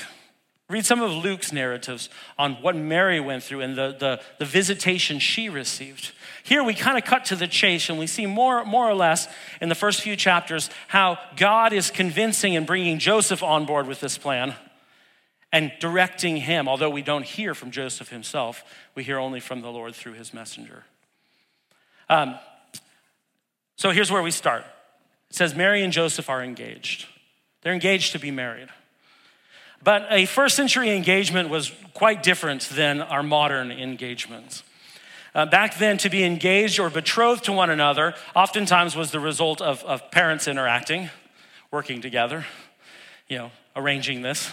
Read 0.68 0.84
some 0.84 1.00
of 1.00 1.12
Luke's 1.12 1.52
narratives 1.52 2.08
on 2.36 2.54
what 2.54 2.74
Mary 2.74 3.20
went 3.20 3.44
through 3.44 3.60
and 3.60 3.76
the, 3.76 3.94
the, 3.96 4.20
the 4.38 4.44
visitation 4.44 5.20
she 5.20 5.48
received. 5.48 6.10
Here 6.42 6.64
we 6.64 6.74
kind 6.74 6.98
of 6.98 7.04
cut 7.04 7.26
to 7.26 7.36
the 7.36 7.46
chase 7.46 7.88
and 7.88 8.00
we 8.00 8.08
see 8.08 8.26
more, 8.26 8.64
more 8.64 8.88
or 8.88 8.94
less 8.94 9.28
in 9.60 9.68
the 9.68 9.76
first 9.76 10.00
few 10.00 10.16
chapters 10.16 10.68
how 10.88 11.18
God 11.36 11.72
is 11.72 11.92
convincing 11.92 12.56
and 12.56 12.66
bringing 12.66 12.98
Joseph 12.98 13.44
on 13.44 13.64
board 13.64 13.86
with 13.86 14.00
this 14.00 14.18
plan 14.18 14.56
and 15.52 15.72
directing 15.78 16.36
him. 16.36 16.68
Although 16.68 16.90
we 16.90 17.02
don't 17.02 17.24
hear 17.24 17.54
from 17.54 17.70
Joseph 17.70 18.08
himself, 18.08 18.64
we 18.96 19.04
hear 19.04 19.18
only 19.18 19.38
from 19.38 19.60
the 19.60 19.70
Lord 19.70 19.94
through 19.94 20.14
his 20.14 20.34
messenger. 20.34 20.82
Um, 22.08 22.36
so 23.76 23.90
here's 23.90 24.10
where 24.10 24.22
we 24.22 24.32
start. 24.32 24.64
It 25.30 25.36
says 25.36 25.54
Mary 25.54 25.84
and 25.84 25.92
Joseph 25.92 26.28
are 26.28 26.42
engaged. 26.42 27.06
They're 27.62 27.72
engaged 27.72 28.12
to 28.12 28.18
be 28.18 28.32
married. 28.32 28.68
But 29.82 30.06
a 30.10 30.26
first 30.26 30.56
century 30.56 30.90
engagement 30.90 31.48
was 31.48 31.72
quite 31.94 32.22
different 32.22 32.62
than 32.70 33.00
our 33.00 33.22
modern 33.22 33.70
engagements. 33.70 34.62
Uh, 35.34 35.44
back 35.44 35.76
then, 35.78 35.98
to 35.98 36.08
be 36.08 36.24
engaged 36.24 36.80
or 36.80 36.88
betrothed 36.88 37.44
to 37.44 37.52
one 37.52 37.68
another 37.68 38.14
oftentimes 38.34 38.96
was 38.96 39.10
the 39.10 39.20
result 39.20 39.60
of, 39.60 39.84
of 39.84 40.10
parents 40.10 40.48
interacting, 40.48 41.10
working 41.70 42.00
together, 42.00 42.46
you 43.28 43.36
know, 43.36 43.50
arranging 43.76 44.22
this. 44.22 44.50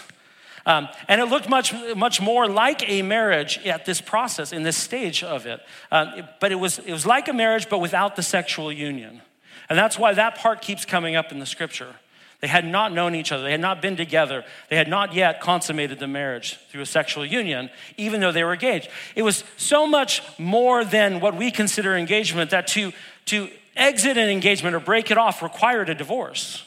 Um, 0.65 0.87
and 1.07 1.19
it 1.19 1.25
looked 1.25 1.49
much, 1.49 1.73
much 1.95 2.21
more 2.21 2.47
like 2.47 2.87
a 2.89 3.01
marriage 3.01 3.59
at 3.65 3.85
this 3.85 4.01
process, 4.01 4.53
in 4.53 4.63
this 4.63 4.77
stage 4.77 5.23
of 5.23 5.45
it. 5.45 5.61
Um, 5.91 6.27
but 6.39 6.51
it 6.51 6.55
was, 6.55 6.79
it 6.79 6.91
was 6.91 7.05
like 7.05 7.27
a 7.27 7.33
marriage, 7.33 7.69
but 7.69 7.79
without 7.79 8.15
the 8.15 8.23
sexual 8.23 8.71
union. 8.71 9.21
And 9.69 9.77
that's 9.77 9.97
why 9.97 10.13
that 10.13 10.35
part 10.35 10.61
keeps 10.61 10.85
coming 10.85 11.15
up 11.15 11.31
in 11.31 11.39
the 11.39 11.45
scripture. 11.45 11.95
They 12.43 12.49
had 12.49 12.65
not 12.65 12.91
known 12.91 13.15
each 13.15 13.31
other. 13.31 13.41
They 13.41 13.51
had 13.51 13.61
not 13.61 13.81
been 13.81 13.95
together. 13.95 14.43
They 14.69 14.75
had 14.75 14.89
not 14.89 15.13
yet 15.13 15.39
consummated 15.39 15.99
the 15.99 16.09
marriage 16.09 16.59
through 16.69 16.81
a 16.81 16.85
sexual 16.85 17.25
union, 17.25 17.69
even 17.95 18.19
though 18.19 18.33
they 18.33 18.43
were 18.43 18.51
engaged. 18.51 18.89
It 19.15 19.21
was 19.21 19.45
so 19.55 19.87
much 19.87 20.21
more 20.37 20.83
than 20.83 21.21
what 21.21 21.37
we 21.37 21.51
consider 21.51 21.95
engagement 21.95 22.51
that 22.51 22.67
to, 22.67 22.91
to 23.27 23.49
exit 23.77 24.17
an 24.17 24.27
engagement 24.27 24.75
or 24.75 24.81
break 24.81 25.09
it 25.09 25.17
off 25.17 25.41
required 25.41 25.89
a 25.89 25.95
divorce. 25.95 26.65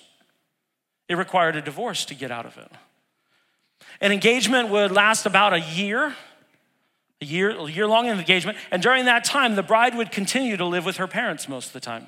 It 1.11 1.16
required 1.16 1.56
a 1.56 1.61
divorce 1.61 2.06
to 2.06 2.14
get 2.14 2.30
out 2.30 2.47
of 2.47 2.56
it. 2.56 2.73
An 4.00 4.12
engagement 4.12 4.71
would 4.71 4.92
last 4.92 5.26
about 5.26 5.52
a 5.52 5.61
year, 5.61 6.16
a 7.21 7.25
year, 7.26 7.50
a 7.50 7.71
year 7.71 7.87
long 7.87 8.09
engagement, 8.09 8.56
and 8.71 8.83
during 8.83 9.04
that 9.04 9.25
time, 9.25 9.56
the 9.56 9.62
bride 9.62 9.95
would 9.95 10.11
continue 10.11 10.56
to 10.56 10.64
live 10.64 10.87
with 10.87 10.97
her 10.97 11.06
parents 11.06 11.50
most 11.50 11.66
of 11.66 11.73
the 11.75 11.80
time 11.80 12.06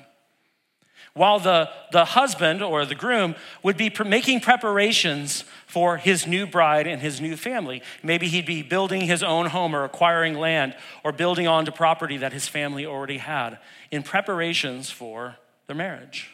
while 1.19 1.37
the, 1.37 1.69
the 1.91 2.05
husband 2.05 2.63
or 2.63 2.85
the 2.85 2.95
groom 2.95 3.35
would 3.61 3.75
be 3.75 3.91
making 4.05 4.39
preparations 4.39 5.43
for 5.67 5.97
his 5.97 6.25
new 6.25 6.47
bride 6.47 6.87
and 6.87 7.01
his 7.01 7.19
new 7.19 7.35
family. 7.35 7.83
Maybe 8.01 8.29
he'd 8.29 8.45
be 8.45 8.61
building 8.61 9.01
his 9.01 9.21
own 9.21 9.47
home 9.47 9.75
or 9.75 9.83
acquiring 9.83 10.35
land 10.35 10.77
or 11.03 11.11
building 11.11 11.45
onto 11.45 11.73
property 11.73 12.15
that 12.15 12.31
his 12.31 12.47
family 12.47 12.85
already 12.85 13.17
had 13.17 13.59
in 13.91 14.01
preparations 14.01 14.89
for 14.89 15.35
their 15.67 15.75
marriage. 15.75 16.29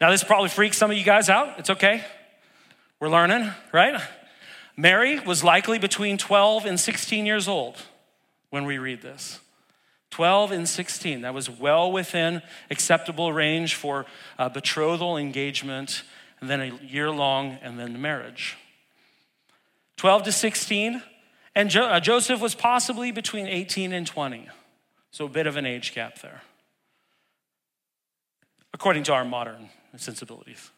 Now, 0.00 0.10
this 0.10 0.24
probably 0.24 0.48
freaks 0.48 0.76
some 0.76 0.90
of 0.90 0.96
you 0.96 1.04
guys 1.04 1.28
out. 1.28 1.60
It's 1.60 1.70
okay. 1.70 2.04
We're 2.98 3.08
learning, 3.08 3.52
right? 3.70 4.02
Mary 4.76 5.20
was 5.20 5.44
likely 5.44 5.78
between 5.78 6.18
12 6.18 6.66
and 6.66 6.80
16 6.80 7.24
years 7.24 7.46
old 7.46 7.76
when 8.50 8.64
we 8.64 8.78
read 8.78 9.00
this. 9.00 9.38
12 10.10 10.52
and 10.52 10.68
16. 10.68 11.22
That 11.22 11.34
was 11.34 11.50
well 11.50 11.92
within 11.92 12.42
acceptable 12.70 13.32
range 13.32 13.74
for 13.74 14.06
a 14.38 14.48
betrothal 14.48 15.16
engagement, 15.16 16.02
and 16.40 16.48
then 16.48 16.60
a 16.60 16.74
year 16.84 17.10
long, 17.10 17.58
and 17.62 17.78
then 17.78 17.92
the 17.92 17.98
marriage. 17.98 18.56
12 19.96 20.24
to 20.24 20.32
16, 20.32 21.02
and 21.54 21.70
jo- 21.70 21.86
uh, 21.86 22.00
Joseph 22.00 22.40
was 22.40 22.54
possibly 22.54 23.10
between 23.10 23.46
18 23.46 23.92
and 23.92 24.06
20. 24.06 24.48
So 25.10 25.24
a 25.24 25.28
bit 25.28 25.46
of 25.46 25.56
an 25.56 25.66
age 25.66 25.94
gap 25.94 26.20
there, 26.20 26.42
according 28.72 29.02
to 29.04 29.12
our 29.12 29.24
modern 29.24 29.70
sensibilities. 29.96 30.70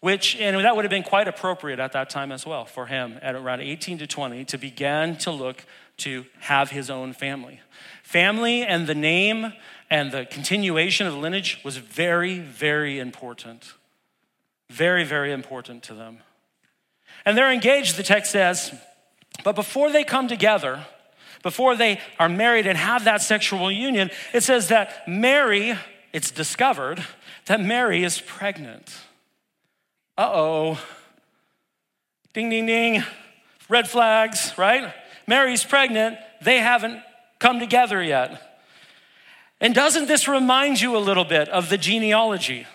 Which, 0.00 0.36
and 0.36 0.64
that 0.64 0.76
would 0.76 0.84
have 0.84 0.90
been 0.90 1.02
quite 1.02 1.26
appropriate 1.26 1.80
at 1.80 1.92
that 1.92 2.08
time 2.08 2.30
as 2.30 2.46
well 2.46 2.64
for 2.64 2.86
him 2.86 3.18
at 3.20 3.34
around 3.34 3.60
18 3.60 3.98
to 3.98 4.06
20 4.06 4.44
to 4.44 4.58
begin 4.58 5.16
to 5.18 5.30
look 5.32 5.64
to 5.98 6.24
have 6.40 6.70
his 6.70 6.88
own 6.88 7.12
family. 7.12 7.60
Family 8.04 8.62
and 8.62 8.86
the 8.86 8.94
name 8.94 9.52
and 9.90 10.12
the 10.12 10.24
continuation 10.26 11.06
of 11.06 11.14
the 11.14 11.18
lineage 11.18 11.60
was 11.64 11.78
very, 11.78 12.38
very 12.38 12.98
important. 12.98 13.74
Very, 14.70 15.04
very 15.04 15.32
important 15.32 15.82
to 15.84 15.94
them. 15.94 16.18
And 17.24 17.36
they're 17.36 17.52
engaged, 17.52 17.96
the 17.96 18.02
text 18.02 18.32
says, 18.32 18.72
but 19.44 19.54
before 19.54 19.90
they 19.90 20.04
come 20.04 20.28
together, 20.28 20.86
before 21.42 21.76
they 21.76 22.00
are 22.18 22.28
married 22.28 22.66
and 22.66 22.78
have 22.78 23.04
that 23.04 23.22
sexual 23.22 23.70
union, 23.70 24.10
it 24.32 24.42
says 24.42 24.68
that 24.68 25.08
Mary, 25.08 25.76
it's 26.12 26.30
discovered 26.30 27.04
that 27.46 27.60
Mary 27.60 28.04
is 28.04 28.20
pregnant. 28.20 28.96
Uh 30.18 30.30
oh. 30.34 30.80
Ding, 32.32 32.50
ding, 32.50 32.66
ding. 32.66 33.04
Red 33.68 33.88
flags, 33.88 34.52
right? 34.58 34.92
Mary's 35.28 35.64
pregnant. 35.64 36.18
They 36.42 36.58
haven't 36.58 37.00
come 37.38 37.60
together 37.60 38.02
yet. 38.02 38.42
And 39.60 39.74
doesn't 39.74 40.08
this 40.08 40.26
remind 40.26 40.80
you 40.80 40.96
a 40.96 40.98
little 40.98 41.24
bit 41.24 41.48
of 41.48 41.68
the 41.70 41.78
genealogy? 41.78 42.66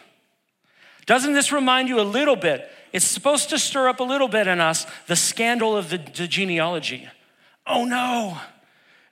Doesn't 1.05 1.33
this 1.33 1.51
remind 1.51 1.89
you 1.89 2.00
a 2.00 2.03
little 2.03 2.38
bit? 2.38 2.71
It's 2.93 3.05
supposed 3.05 3.50
to 3.50 3.59
stir 3.59 3.89
up 3.89 4.00
a 4.00 4.03
little 4.03 4.29
bit 4.29 4.47
in 4.47 4.62
us 4.62 4.85
the 5.07 5.15
scandal 5.17 5.75
of 5.75 5.89
the, 5.89 5.97
the 5.97 6.27
genealogy. 6.27 7.09
Oh 7.67 7.83
no, 7.83 8.38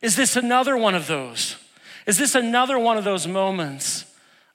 is 0.02 0.16
this 0.16 0.36
another 0.36 0.78
one 0.78 0.96
of 0.96 1.08
those? 1.08 1.58
Is 2.06 2.18
this 2.18 2.36
another 2.36 2.80
one 2.80 2.98
of 2.98 3.04
those 3.04 3.28
moments 3.28 4.06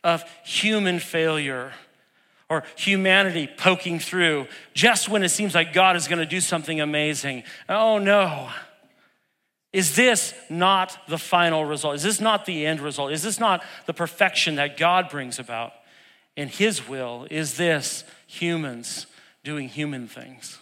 of 0.04 0.22
human 0.44 0.98
failure 0.98 1.72
or 2.48 2.64
humanity 2.76 3.48
poking 3.56 3.98
through 3.98 4.46
just 4.74 5.08
when 5.08 5.22
it 5.22 5.30
seems 5.30 5.54
like 5.54 5.72
God 5.72 5.96
is 5.96 6.08
going 6.08 6.18
to 6.18 6.26
do 6.26 6.40
something 6.40 6.80
amazing? 6.80 7.42
Oh 7.68 7.98
no. 7.98 8.50
Is 9.72 9.94
this 9.94 10.32
not 10.48 10.96
the 11.08 11.18
final 11.18 11.64
result? 11.64 11.96
Is 11.96 12.02
this 12.02 12.20
not 12.20 12.46
the 12.46 12.64
end 12.64 12.80
result? 12.80 13.12
Is 13.12 13.22
this 13.22 13.38
not 13.38 13.62
the 13.84 13.92
perfection 13.92 14.54
that 14.54 14.76
God 14.76 15.10
brings 15.10 15.38
about 15.38 15.72
in 16.34 16.48
His 16.48 16.88
will? 16.88 17.26
Is 17.30 17.56
this 17.56 18.04
humans 18.26 19.06
doing 19.44 19.68
human 19.68 20.08
things? 20.08 20.58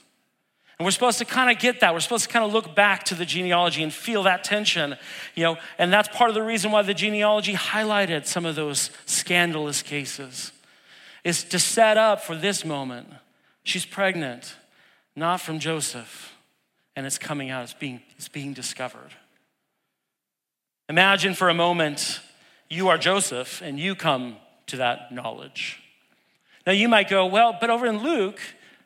And 0.78 0.84
we're 0.84 0.90
supposed 0.90 1.18
to 1.18 1.24
kind 1.24 1.50
of 1.54 1.62
get 1.62 1.80
that. 1.80 1.94
We're 1.94 2.00
supposed 2.00 2.24
to 2.24 2.30
kind 2.30 2.44
of 2.44 2.52
look 2.52 2.74
back 2.74 3.04
to 3.04 3.14
the 3.14 3.24
genealogy 3.24 3.84
and 3.84 3.92
feel 3.92 4.24
that 4.24 4.42
tension, 4.42 4.96
you 5.36 5.44
know, 5.44 5.58
and 5.78 5.92
that's 5.92 6.08
part 6.08 6.30
of 6.30 6.34
the 6.34 6.42
reason 6.42 6.72
why 6.72 6.82
the 6.82 6.94
genealogy 6.94 7.54
highlighted 7.54 8.26
some 8.26 8.44
of 8.44 8.56
those 8.56 8.90
scandalous 9.06 9.82
cases, 9.82 10.50
is 11.24 11.42
to 11.44 11.58
set 11.58 11.96
up 11.96 12.20
for 12.20 12.36
this 12.36 12.64
moment. 12.64 13.08
She's 13.62 13.86
pregnant, 13.86 14.56
not 15.16 15.40
from 15.40 15.58
Joseph 15.58 16.34
and 16.96 17.06
it's 17.06 17.18
coming 17.18 17.50
out, 17.50 17.64
it's 17.64 17.74
being, 17.74 18.00
it's 18.16 18.28
being 18.28 18.52
discovered. 18.52 19.14
Imagine 20.88 21.34
for 21.34 21.48
a 21.48 21.54
moment 21.54 22.20
you 22.68 22.88
are 22.88 22.98
Joseph 22.98 23.62
and 23.62 23.78
you 23.78 23.94
come 23.94 24.36
to 24.66 24.76
that 24.76 25.12
knowledge. 25.12 25.82
Now 26.66 26.72
you 26.72 26.88
might 26.88 27.08
go, 27.08 27.26
well, 27.26 27.56
but 27.60 27.70
over 27.70 27.86
in 27.86 28.02
Luke, 28.02 28.40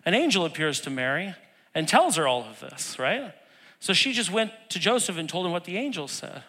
an 0.05 0.15
angel 0.15 0.45
appears 0.45 0.81
to 0.83 0.91
Mary 0.91 1.35
and 1.75 1.87
tells 1.87 2.17
her 2.17 2.27
all 2.27 2.43
of 2.45 2.61
this, 2.61 2.99
right? 2.99 3.33
So 3.79 3.93
she 3.93 4.13
just 4.13 4.33
went 4.33 4.53
to 4.71 4.79
Joseph 4.79 5.19
and 5.19 5.29
told 5.29 5.47
him 5.47 5.53
what 5.53 5.65
the 5.65 5.77
angel 5.77 6.09
said. 6.09 6.43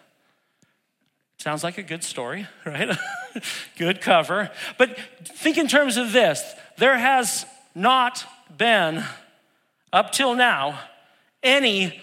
Sounds 1.38 1.62
like 1.62 1.78
a 1.78 1.82
good 1.82 2.02
story, 2.02 2.46
right? 2.66 2.96
good 3.78 4.00
cover. 4.00 4.50
But 4.78 4.98
think 5.24 5.58
in 5.58 5.68
terms 5.68 5.96
of 5.96 6.12
this 6.12 6.42
there 6.78 6.98
has 6.98 7.46
not 7.74 8.24
been, 8.56 9.04
up 9.92 10.12
till 10.12 10.34
now, 10.34 10.78
any 11.42 12.00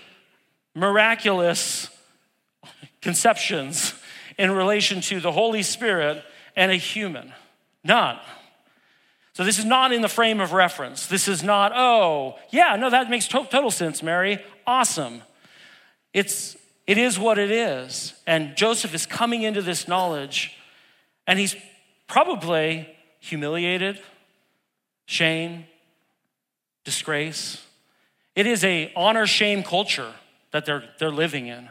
miraculous 0.76 1.90
conceptions 3.02 3.94
in 4.38 4.52
relation 4.52 5.02
to 5.02 5.20
the 5.20 5.32
Holy 5.32 5.64
Spirit 5.64 6.24
and 6.56 6.72
a 6.72 6.76
human. 6.76 7.34
None. 7.84 8.20
So 9.34 9.44
this 9.44 9.60
is 9.60 9.66
not 9.66 9.92
in 9.92 10.02
the 10.02 10.10
frame 10.10 10.40
of 10.40 10.52
reference. 10.52 11.08
This 11.08 11.28
is 11.28 11.44
not, 11.44 11.72
oh, 11.76 12.38
yeah, 12.50 12.76
no, 12.76 12.90
that 12.90 13.10
makes 13.10 13.28
to- 13.28 13.46
total 13.46 13.72
sense, 13.72 14.02
Mary. 14.02 14.40
Awesome. 14.66 15.22
It's 16.14 16.58
it 16.88 16.98
is 16.98 17.20
what 17.20 17.38
it 17.38 17.52
is. 17.52 18.14
And 18.26 18.56
Joseph 18.56 18.96
is 18.96 19.06
coming 19.06 19.44
into 19.44 19.62
this 19.62 19.88
knowledge, 19.88 20.57
and 21.28 21.38
he's 21.38 21.56
probably 22.08 22.88
humiliated, 23.20 24.00
shame, 25.06 25.66
disgrace. 26.86 27.66
It 28.36 28.48
is 28.48 28.64
a 28.64 28.92
honor 28.96 29.28
shame 29.28 29.62
culture 29.62 30.14
that 30.52 30.66
they're, 30.66 30.86
they're 31.00 31.12
living 31.12 31.48
in. 31.48 31.70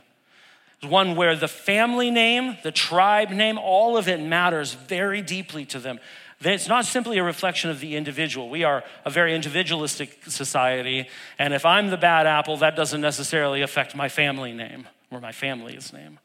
It's 0.79 0.91
one 0.91 1.17
where 1.17 1.35
the 1.35 1.49
family 1.49 2.11
name, 2.11 2.59
the 2.63 2.71
tribe 2.71 3.31
name, 3.31 3.57
all 3.57 3.97
of 3.97 4.09
it 4.09 4.21
matters 4.21 4.75
very 4.75 5.23
deeply 5.23 5.65
to 5.67 5.79
them. 5.79 5.99
It's 6.41 6.69
not 6.69 6.85
simply 6.85 7.17
a 7.17 7.25
reflection 7.25 7.71
of 7.71 7.81
the 7.81 7.97
individual. 7.97 8.51
We 8.51 8.63
are 8.63 8.85
a 9.07 9.11
very 9.11 9.35
individualistic 9.35 10.25
society, 10.27 11.09
and 11.39 11.55
if 11.55 11.65
I'm 11.65 11.89
the 11.89 11.97
bad 11.97 12.27
apple, 12.27 12.59
that 12.59 12.77
doesn't 12.77 13.01
necessarily 13.01 13.63
affect 13.63 13.97
my 13.97 14.11
family 14.11 14.53
name 14.53 14.87
or 15.11 15.19
my 15.19 15.33
family's 15.33 15.95
name. 15.95 16.19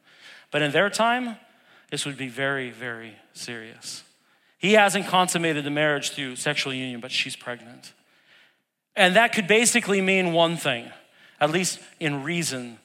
But 0.50 0.60
in 0.60 0.70
their 0.72 0.90
time, 0.90 1.36
this 1.90 2.04
would 2.04 2.18
be 2.18 2.28
very, 2.28 2.70
very 2.70 3.16
serious. 3.36 4.04
He 4.58 4.74
hasn't 4.74 5.06
consummated 5.06 5.64
the 5.64 5.70
marriage 5.70 6.10
through 6.10 6.36
sexual 6.36 6.72
union, 6.72 7.00
but 7.00 7.10
she's 7.10 7.34
pregnant. 7.34 7.92
And 8.94 9.16
that 9.16 9.32
could 9.32 9.48
basically 9.48 10.00
mean 10.00 10.32
one 10.32 10.56
thing, 10.56 10.90
at 11.40 11.50
least 11.50 11.80
in 11.98 12.22
reason, 12.22 12.78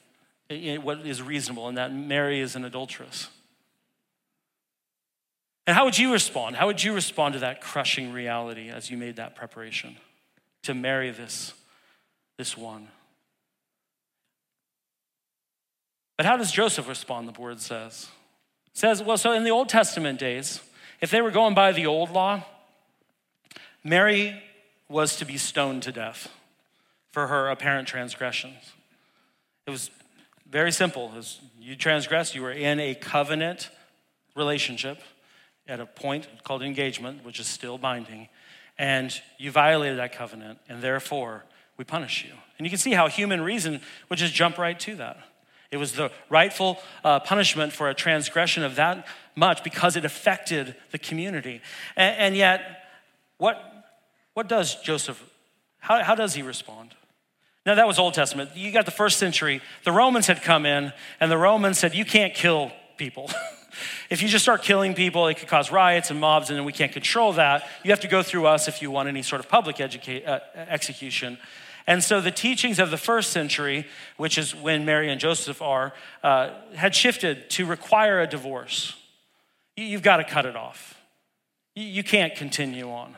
what 0.48 1.06
is 1.06 1.22
reasonable, 1.22 1.68
and 1.68 1.76
that 1.76 1.92
Mary 1.92 2.40
is 2.40 2.56
an 2.56 2.64
adulteress. 2.64 3.28
And 5.66 5.76
how 5.76 5.84
would 5.84 5.98
you 5.98 6.12
respond? 6.12 6.56
How 6.56 6.66
would 6.66 6.82
you 6.82 6.94
respond 6.94 7.34
to 7.34 7.40
that 7.40 7.60
crushing 7.60 8.12
reality 8.12 8.70
as 8.70 8.90
you 8.90 8.96
made 8.96 9.16
that 9.16 9.36
preparation 9.36 9.98
to 10.62 10.72
marry 10.72 11.10
this, 11.10 11.52
this 12.38 12.56
one? 12.56 12.88
But 16.16 16.24
how 16.26 16.36
does 16.36 16.50
Joseph 16.50 16.88
respond, 16.88 17.28
the 17.28 17.40
word 17.40 17.60
says? 17.60 18.08
Says, 18.78 19.02
well, 19.02 19.18
so 19.18 19.32
in 19.32 19.42
the 19.42 19.50
Old 19.50 19.68
Testament 19.68 20.20
days, 20.20 20.60
if 21.00 21.10
they 21.10 21.20
were 21.20 21.32
going 21.32 21.52
by 21.52 21.72
the 21.72 21.86
old 21.86 22.12
law, 22.12 22.44
Mary 23.82 24.40
was 24.88 25.16
to 25.16 25.24
be 25.24 25.36
stoned 25.36 25.82
to 25.82 25.90
death 25.90 26.28
for 27.10 27.26
her 27.26 27.48
apparent 27.48 27.88
transgressions. 27.88 28.74
It 29.66 29.70
was 29.70 29.90
very 30.48 30.70
simple. 30.70 31.10
As 31.18 31.40
you 31.60 31.74
transgressed, 31.74 32.36
you 32.36 32.42
were 32.42 32.52
in 32.52 32.78
a 32.78 32.94
covenant 32.94 33.68
relationship 34.36 35.02
at 35.66 35.80
a 35.80 35.86
point 35.86 36.28
called 36.44 36.62
engagement, 36.62 37.24
which 37.24 37.40
is 37.40 37.48
still 37.48 37.78
binding, 37.78 38.28
and 38.78 39.20
you 39.38 39.50
violated 39.50 39.98
that 39.98 40.12
covenant, 40.12 40.60
and 40.68 40.82
therefore 40.82 41.44
we 41.78 41.84
punish 41.84 42.24
you. 42.24 42.30
And 42.58 42.64
you 42.64 42.70
can 42.70 42.78
see 42.78 42.92
how 42.92 43.08
human 43.08 43.40
reason 43.40 43.80
would 44.08 44.20
just 44.20 44.34
jump 44.34 44.56
right 44.56 44.78
to 44.78 44.94
that. 44.94 45.18
It 45.70 45.76
was 45.76 45.92
the 45.92 46.10
rightful 46.30 46.78
uh, 47.04 47.20
punishment 47.20 47.72
for 47.72 47.88
a 47.88 47.94
transgression 47.94 48.62
of 48.62 48.76
that 48.76 49.06
much 49.36 49.62
because 49.62 49.96
it 49.96 50.04
affected 50.04 50.74
the 50.90 50.98
community. 50.98 51.60
And, 51.96 52.16
and 52.18 52.36
yet, 52.36 52.84
what, 53.36 53.62
what 54.34 54.48
does 54.48 54.76
Joseph, 54.76 55.22
how, 55.78 56.02
how 56.02 56.14
does 56.14 56.34
he 56.34 56.42
respond? 56.42 56.94
Now, 57.66 57.74
that 57.74 57.86
was 57.86 57.98
Old 57.98 58.14
Testament. 58.14 58.50
You 58.54 58.72
got 58.72 58.86
the 58.86 58.90
first 58.90 59.18
century. 59.18 59.60
The 59.84 59.92
Romans 59.92 60.26
had 60.26 60.42
come 60.42 60.64
in, 60.64 60.92
and 61.20 61.30
the 61.30 61.36
Romans 61.36 61.78
said, 61.78 61.94
You 61.94 62.06
can't 62.06 62.32
kill 62.32 62.72
people. 62.96 63.30
if 64.10 64.22
you 64.22 64.28
just 64.28 64.42
start 64.42 64.62
killing 64.62 64.94
people, 64.94 65.26
it 65.26 65.36
could 65.36 65.48
cause 65.48 65.70
riots 65.70 66.10
and 66.10 66.18
mobs, 66.18 66.48
and 66.48 66.64
we 66.64 66.72
can't 66.72 66.92
control 66.92 67.34
that. 67.34 67.68
You 67.84 67.90
have 67.90 68.00
to 68.00 68.08
go 68.08 68.22
through 68.22 68.46
us 68.46 68.68
if 68.68 68.80
you 68.80 68.90
want 68.90 69.08
any 69.08 69.22
sort 69.22 69.40
of 69.40 69.50
public 69.50 69.76
educa- 69.76 70.26
uh, 70.26 70.40
execution. 70.56 71.36
And 71.88 72.04
so 72.04 72.20
the 72.20 72.30
teachings 72.30 72.78
of 72.78 72.90
the 72.90 72.98
first 72.98 73.30
century, 73.30 73.86
which 74.18 74.36
is 74.36 74.54
when 74.54 74.84
Mary 74.84 75.10
and 75.10 75.18
Joseph 75.18 75.62
are, 75.62 75.94
uh, 76.22 76.50
had 76.74 76.94
shifted 76.94 77.48
to 77.50 77.64
require 77.64 78.20
a 78.20 78.26
divorce. 78.26 78.94
You've 79.74 80.02
got 80.02 80.18
to 80.18 80.24
cut 80.24 80.44
it 80.44 80.54
off. 80.54 81.00
You 81.74 82.04
can't 82.04 82.34
continue 82.34 82.90
on. 82.90 83.16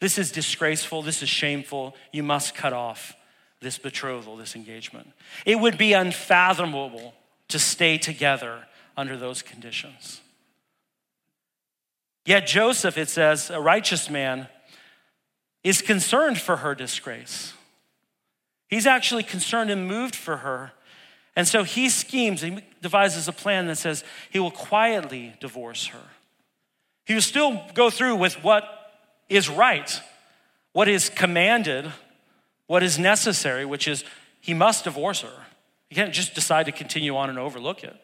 This 0.00 0.16
is 0.16 0.32
disgraceful. 0.32 1.02
This 1.02 1.22
is 1.22 1.28
shameful. 1.28 1.94
You 2.10 2.22
must 2.22 2.54
cut 2.54 2.72
off 2.72 3.14
this 3.60 3.76
betrothal, 3.76 4.38
this 4.38 4.56
engagement. 4.56 5.12
It 5.44 5.56
would 5.56 5.76
be 5.76 5.92
unfathomable 5.92 7.12
to 7.48 7.58
stay 7.58 7.98
together 7.98 8.66
under 8.96 9.18
those 9.18 9.42
conditions. 9.42 10.22
Yet 12.24 12.46
Joseph, 12.46 12.96
it 12.96 13.10
says, 13.10 13.50
a 13.50 13.60
righteous 13.60 14.08
man, 14.08 14.48
is 15.62 15.82
concerned 15.82 16.38
for 16.38 16.56
her 16.56 16.74
disgrace. 16.74 17.52
He's 18.68 18.86
actually 18.86 19.22
concerned 19.22 19.70
and 19.70 19.86
moved 19.86 20.14
for 20.14 20.38
her. 20.38 20.72
And 21.34 21.46
so 21.46 21.64
he 21.64 21.88
schemes, 21.88 22.42
he 22.42 22.58
devises 22.82 23.28
a 23.28 23.32
plan 23.32 23.66
that 23.66 23.76
says 23.76 24.04
he 24.30 24.38
will 24.38 24.50
quietly 24.50 25.34
divorce 25.40 25.86
her. 25.86 26.02
He 27.04 27.14
will 27.14 27.22
still 27.22 27.64
go 27.74 27.90
through 27.90 28.16
with 28.16 28.42
what 28.44 28.64
is 29.28 29.48
right, 29.48 30.00
what 30.72 30.88
is 30.88 31.08
commanded 31.08 31.92
what 32.68 32.82
is 32.82 32.98
necessary, 32.98 33.64
which 33.64 33.88
is 33.88 34.04
he 34.40 34.54
must 34.54 34.84
divorce 34.84 35.22
her. 35.22 35.46
He 35.88 35.96
can't 35.96 36.14
just 36.14 36.34
decide 36.34 36.66
to 36.66 36.72
continue 36.72 37.16
on 37.16 37.28
and 37.28 37.38
overlook 37.38 37.82
it. 37.82 37.96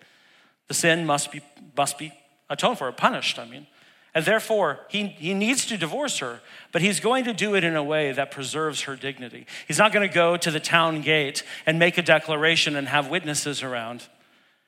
The 0.66 0.74
sin 0.74 1.06
must 1.06 1.30
be, 1.30 1.42
must 1.76 1.98
be 1.98 2.12
atoned 2.50 2.78
for, 2.78 2.88
or 2.88 2.92
punished, 2.92 3.38
I 3.38 3.44
mean. 3.44 3.66
And 4.14 4.24
therefore, 4.24 4.80
he, 4.88 5.08
he 5.08 5.34
needs 5.34 5.66
to 5.66 5.76
divorce 5.76 6.18
her, 6.18 6.40
but 6.70 6.82
he's 6.82 7.00
going 7.00 7.24
to 7.24 7.32
do 7.32 7.56
it 7.56 7.64
in 7.64 7.74
a 7.74 7.82
way 7.82 8.12
that 8.12 8.30
preserves 8.30 8.82
her 8.82 8.94
dignity. 8.94 9.46
He's 9.66 9.78
not 9.78 9.92
going 9.92 10.08
to 10.08 10.14
go 10.14 10.36
to 10.36 10.50
the 10.52 10.60
town 10.60 11.00
gate 11.00 11.42
and 11.66 11.80
make 11.80 11.98
a 11.98 12.02
declaration 12.02 12.76
and 12.76 12.88
have 12.88 13.10
witnesses 13.10 13.62
around 13.62 14.04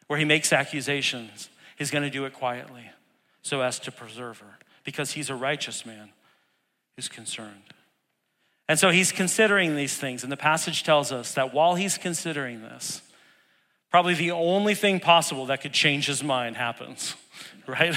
where 0.08 0.18
he 0.18 0.24
makes 0.24 0.52
accusations. 0.52 1.48
He's 1.78 1.92
going 1.92 2.02
to 2.02 2.10
do 2.10 2.24
it 2.24 2.32
quietly 2.32 2.90
so 3.42 3.60
as 3.60 3.78
to 3.80 3.92
preserve 3.92 4.38
her 4.38 4.58
because 4.84 5.12
he's 5.12 5.30
a 5.30 5.34
righteous 5.36 5.86
man 5.86 6.10
who's 6.96 7.08
concerned. 7.08 7.62
And 8.68 8.78
so 8.80 8.90
he's 8.90 9.12
considering 9.12 9.76
these 9.76 9.96
things. 9.96 10.24
And 10.24 10.32
the 10.32 10.36
passage 10.36 10.82
tells 10.82 11.12
us 11.12 11.34
that 11.34 11.54
while 11.54 11.76
he's 11.76 11.98
considering 11.98 12.62
this, 12.62 13.00
probably 13.92 14.14
the 14.14 14.32
only 14.32 14.74
thing 14.74 14.98
possible 14.98 15.46
that 15.46 15.60
could 15.60 15.72
change 15.72 16.06
his 16.06 16.24
mind 16.24 16.56
happens, 16.56 17.14
right? 17.68 17.96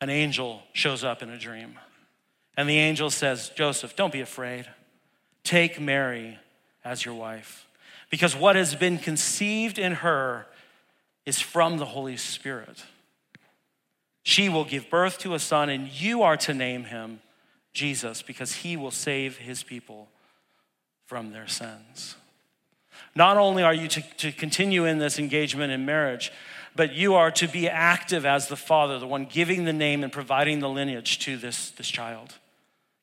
An 0.00 0.10
angel 0.10 0.62
shows 0.72 1.04
up 1.04 1.22
in 1.22 1.30
a 1.30 1.38
dream. 1.38 1.78
And 2.56 2.68
the 2.68 2.78
angel 2.78 3.10
says, 3.10 3.50
Joseph, 3.50 3.96
don't 3.96 4.12
be 4.12 4.20
afraid. 4.20 4.66
Take 5.42 5.80
Mary 5.80 6.38
as 6.84 7.04
your 7.04 7.14
wife. 7.14 7.66
Because 8.10 8.36
what 8.36 8.56
has 8.56 8.74
been 8.74 8.98
conceived 8.98 9.78
in 9.78 9.92
her 9.92 10.46
is 11.26 11.40
from 11.40 11.78
the 11.78 11.86
Holy 11.86 12.16
Spirit. 12.16 12.84
She 14.22 14.48
will 14.48 14.64
give 14.64 14.88
birth 14.88 15.18
to 15.18 15.34
a 15.34 15.38
son, 15.38 15.68
and 15.68 15.88
you 15.88 16.22
are 16.22 16.36
to 16.38 16.54
name 16.54 16.84
him 16.84 17.20
Jesus 17.72 18.22
because 18.22 18.56
he 18.56 18.76
will 18.76 18.90
save 18.90 19.36
his 19.38 19.62
people 19.62 20.08
from 21.06 21.32
their 21.32 21.46
sins. 21.46 22.16
Not 23.14 23.36
only 23.36 23.62
are 23.62 23.74
you 23.74 23.88
to, 23.88 24.02
to 24.18 24.32
continue 24.32 24.84
in 24.84 24.98
this 24.98 25.18
engagement 25.18 25.72
in 25.72 25.84
marriage, 25.84 26.32
but 26.76 26.92
you 26.92 27.14
are 27.14 27.30
to 27.32 27.46
be 27.46 27.68
active 27.68 28.26
as 28.26 28.48
the 28.48 28.56
father, 28.56 28.98
the 28.98 29.06
one 29.06 29.26
giving 29.26 29.64
the 29.64 29.72
name 29.72 30.02
and 30.02 30.12
providing 30.12 30.60
the 30.60 30.68
lineage 30.68 31.18
to 31.20 31.36
this, 31.36 31.70
this 31.70 31.88
child, 31.88 32.34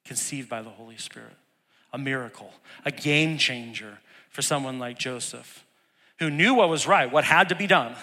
conceived 0.06 0.50
by 0.50 0.62
the 0.62 0.70
Holy 0.70 0.98
Spirit. 0.98 1.34
A 1.94 1.98
miracle, 1.98 2.54
a 2.86 2.92
game 2.92 3.38
changer 3.38 4.00
for 4.30 4.42
someone 4.42 4.80
like 4.80 4.98
Joseph, 4.98 5.66
who 6.20 6.30
knew 6.30 6.54
what 6.54 6.70
was 6.70 6.88
right, 6.88 7.12
what 7.12 7.26
had 7.26 7.50
to 7.50 7.56
be 7.56 7.68
done. 7.68 7.96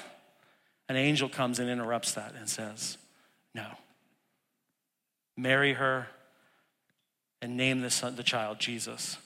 An 0.89 0.97
angel 0.97 1.29
comes 1.29 1.59
and 1.59 1.71
interrupts 1.71 2.13
that 2.13 2.35
and 2.39 2.49
says, 2.49 2.99
No. 3.55 3.67
Marry 5.37 5.75
her 5.75 6.09
and 7.41 7.57
name 7.57 7.81
the, 7.81 7.91
son, 7.91 8.17
the 8.17 8.23
child 8.23 8.59
Jesus. 8.59 9.17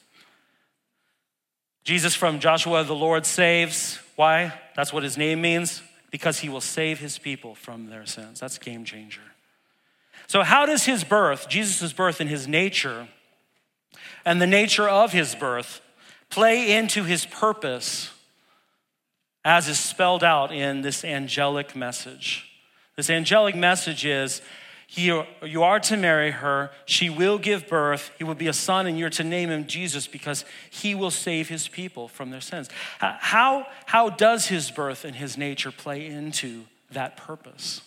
Jesus 1.84 2.14
from 2.14 2.38
Joshua, 2.38 2.84
the 2.84 2.94
Lord 2.94 3.26
saves. 3.26 3.98
Why? 4.14 4.52
That's 4.76 4.92
what 4.92 5.02
his 5.02 5.16
name 5.16 5.40
means. 5.40 5.82
Because 6.12 6.38
he 6.38 6.48
will 6.48 6.60
save 6.60 7.00
his 7.00 7.18
people 7.18 7.56
from 7.56 7.86
their 7.86 8.06
sins. 8.06 8.38
That's 8.38 8.58
game 8.58 8.84
changer. 8.84 9.22
So, 10.28 10.44
how 10.44 10.66
does 10.66 10.84
his 10.84 11.02
birth, 11.02 11.48
Jesus' 11.48 11.92
birth 11.92 12.20
and 12.20 12.30
his 12.30 12.46
nature, 12.46 13.08
and 14.24 14.40
the 14.40 14.46
nature 14.46 14.88
of 14.88 15.12
his 15.12 15.34
birth, 15.34 15.80
play 16.30 16.76
into 16.76 17.02
his 17.02 17.26
purpose 17.26 18.12
as 19.44 19.66
is 19.66 19.80
spelled 19.80 20.22
out 20.22 20.52
in 20.52 20.82
this 20.82 21.04
angelic 21.04 21.74
message? 21.74 22.48
This 22.94 23.10
angelic 23.10 23.56
message 23.56 24.06
is 24.06 24.42
you, 24.94 25.24
you 25.42 25.62
are 25.62 25.80
to 25.80 25.96
marry 25.96 26.30
her. 26.32 26.70
She 26.84 27.08
will 27.08 27.38
give 27.38 27.66
birth. 27.66 28.10
He 28.18 28.24
will 28.24 28.34
be 28.34 28.48
a 28.48 28.52
son, 28.52 28.86
and 28.86 28.98
you're 28.98 29.10
to 29.10 29.24
name 29.24 29.48
him 29.50 29.66
Jesus 29.66 30.06
because 30.06 30.44
he 30.70 30.94
will 30.94 31.10
save 31.10 31.48
his 31.48 31.66
people 31.66 32.08
from 32.08 32.30
their 32.30 32.42
sins. 32.42 32.68
How, 32.98 33.66
how 33.86 34.10
does 34.10 34.46
his 34.46 34.70
birth 34.70 35.04
and 35.04 35.16
his 35.16 35.38
nature 35.38 35.72
play 35.72 36.06
into 36.06 36.64
that 36.90 37.16
purpose? 37.16 37.80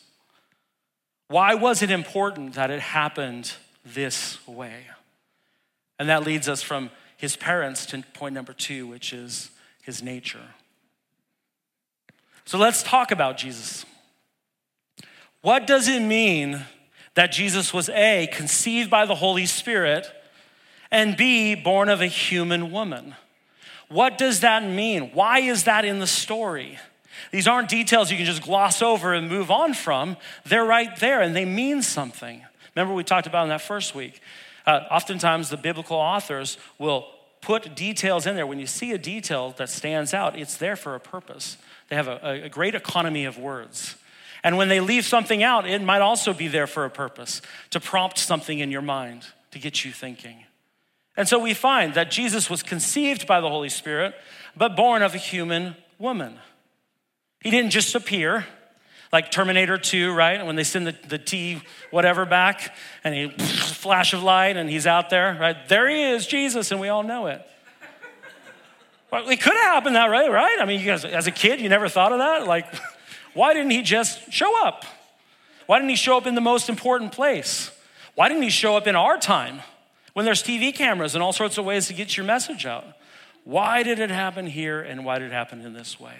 Why 1.28 1.54
was 1.54 1.84
it 1.84 1.92
important 1.92 2.54
that 2.54 2.72
it 2.72 2.80
happened 2.80 3.54
this 3.86 4.46
way? 4.48 4.86
And 6.00 6.10
that 6.10 6.24
leads 6.24 6.50
us 6.50 6.62
from 6.62 6.90
his 7.18 7.36
parents 7.36 7.86
to 7.88 8.02
point 8.14 8.34
number 8.34 8.54
two, 8.54 8.88
which 8.88 9.14
is 9.14 9.52
his 9.84 10.02
nature. 10.02 10.42
So 12.46 12.58
let's 12.58 12.84
talk 12.84 13.12
about 13.12 13.38
Jesus. 13.38 13.86
What 15.42 15.68
does 15.68 15.88
it 15.88 16.02
mean 16.02 16.64
that 17.16 17.32
Jesus 17.32 17.74
was 17.74 17.90
A, 17.90 18.28
conceived 18.32 18.90
by 18.90 19.06
the 19.06 19.16
Holy 19.16 19.46
Spirit, 19.46 20.08
and 20.92 21.18
B, 21.18 21.56
born 21.56 21.90
of 21.90 22.02
a 22.02 22.08
human 22.08 22.72
woman. 22.72 23.16
What 23.90 24.18
does 24.18 24.42
that 24.42 24.64
mean? 24.64 25.12
Why 25.14 25.40
is 25.40 25.64
that 25.66 25.86
in 25.86 26.00
the 26.00 26.08
story? 26.08 26.78
These 27.32 27.48
aren't 27.48 27.70
details 27.70 28.12
you 28.12 28.18
can 28.18 28.26
just 28.26 28.42
gloss 28.42 28.82
over 28.82 29.14
and 29.14 29.30
move 29.30 29.50
on 29.52 29.74
from. 29.74 30.18
They're 30.46 30.66
right 30.66 30.96
there 31.00 31.22
and 31.22 31.36
they 31.36 31.46
mean 31.46 31.82
something. 31.82 32.44
Remember, 32.76 32.94
we 32.94 33.04
talked 33.04 33.28
about 33.28 33.44
in 33.44 33.50
that 33.50 33.62
first 33.62 33.96
week. 33.96 34.22
Uh, 34.66 34.82
oftentimes, 34.92 35.50
the 35.50 35.58
biblical 35.58 35.98
authors 35.98 36.58
will 36.78 37.08
put 37.42 37.76
details 37.76 38.26
in 38.26 38.36
there. 38.36 38.48
When 38.48 38.60
you 38.60 38.68
see 38.68 38.92
a 38.92 38.98
detail 38.98 39.54
that 39.58 39.70
stands 39.70 40.14
out, 40.14 40.38
it's 40.38 40.58
there 40.58 40.76
for 40.76 40.96
a 40.96 41.00
purpose. 41.00 41.58
They 41.90 41.96
have 41.96 42.08
a, 42.08 42.42
a 42.46 42.50
great 42.50 42.74
economy 42.74 43.26
of 43.26 43.38
words. 43.38 43.96
And 44.46 44.58
when 44.58 44.70
they 44.70 44.80
leave 44.80 45.06
something 45.06 45.42
out, 45.42 45.68
it 45.68 45.82
might 45.82 46.04
also 46.04 46.32
be 46.32 46.48
there 46.48 46.68
for 46.68 46.86
a 46.86 46.90
purpose 46.90 47.42
to 47.72 47.80
prompt 47.80 48.20
something 48.20 48.60
in 48.60 48.70
your 48.70 48.84
mind, 48.84 49.26
to 49.50 49.58
get 49.58 49.84
you 49.84 49.92
thinking. 49.92 50.44
And 51.18 51.28
so 51.28 51.40
we 51.40 51.56
find 51.56 51.96
that 51.96 52.12
Jesus 52.12 52.48
was 52.48 52.62
conceived 52.62 53.26
by 53.26 53.42
the 53.42 53.50
Holy 53.50 53.70
Spirit, 53.70 54.14
but 54.56 54.76
born 54.76 55.02
of 55.02 55.16
a 55.16 55.18
human 55.18 55.76
woman. 55.98 56.38
He 57.42 57.50
didn't 57.50 57.72
just 57.72 57.96
appear 57.96 58.46
like 59.12 59.32
Terminator 59.32 59.80
2, 59.80 60.14
right? 60.14 60.46
When 60.46 60.56
they 60.56 60.64
send 60.64 60.86
the, 60.86 60.96
the 61.08 61.18
T 61.18 61.64
whatever 61.90 62.24
back 62.24 62.76
and 63.04 63.16
he 63.16 63.30
flash 63.40 64.14
of 64.14 64.22
light 64.22 64.58
and 64.58 64.70
he's 64.70 64.86
out 64.86 65.10
there, 65.10 65.36
right? 65.42 65.58
There 65.68 65.90
he 65.90 66.04
is, 66.04 66.28
Jesus, 66.28 66.70
and 66.72 66.80
we 66.80 66.90
all 66.90 67.02
know 67.02 67.26
it. 67.26 67.44
Well, 69.12 69.28
it 69.28 69.42
could 69.42 69.54
have 69.54 69.74
happened 69.74 69.96
that 69.96 70.12
way, 70.12 70.28
right? 70.28 70.58
I 70.60 70.66
mean, 70.66 70.82
you 70.82 70.86
guys, 70.86 71.04
as 71.04 71.26
a 71.26 71.32
kid, 71.32 71.60
you 71.62 71.70
never 71.70 71.90
thought 71.90 72.12
of 72.12 72.20
that? 72.20 72.46
Like, 72.46 72.68
why 73.36 73.54
didn't 73.54 73.72
he 73.72 73.84
just 73.84 74.32
show 74.34 74.66
up? 74.66 74.86
Why 75.68 75.78
didn't 75.78 75.90
he 75.90 75.96
show 75.96 76.18
up 76.18 76.26
in 76.26 76.36
the 76.36 76.42
most 76.42 76.70
important 76.70 77.12
place? 77.12 77.70
Why 78.16 78.30
didn't 78.30 78.44
he 78.44 78.50
show 78.50 78.78
up 78.78 78.88
in 78.88 78.96
our 78.96 79.18
time 79.18 79.60
when 80.14 80.26
there's 80.26 80.42
TV 80.42 80.74
cameras 80.74 81.16
and 81.16 81.24
all 81.24 81.34
sorts 81.34 81.58
of 81.58 81.66
ways 81.66 81.88
to 81.88 81.94
get 81.94 82.16
your 82.16 82.26
message 82.26 82.66
out? 82.66 82.86
Why 83.44 83.84
did 83.84 84.00
it 84.00 84.10
happen 84.10 84.48
here 84.48 84.82
and 84.82 85.06
why 85.06 85.20
did 85.20 85.32
it 85.32 85.34
happen 85.34 85.62
in 85.62 85.74
this 85.74 86.00
way? 86.00 86.16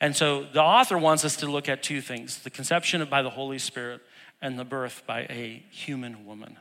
And 0.00 0.16
so 0.16 0.46
the 0.50 0.62
author 0.62 0.96
wants 0.96 1.24
us 1.24 1.36
to 1.36 1.46
look 1.46 1.68
at 1.68 1.82
two 1.82 2.00
things 2.00 2.38
the 2.38 2.50
conception 2.50 3.04
by 3.06 3.22
the 3.22 3.30
Holy 3.30 3.58
Spirit 3.58 4.00
and 4.40 4.58
the 4.58 4.64
birth 4.64 5.02
by 5.06 5.22
a 5.22 5.62
human 5.70 6.24
woman. 6.24 6.58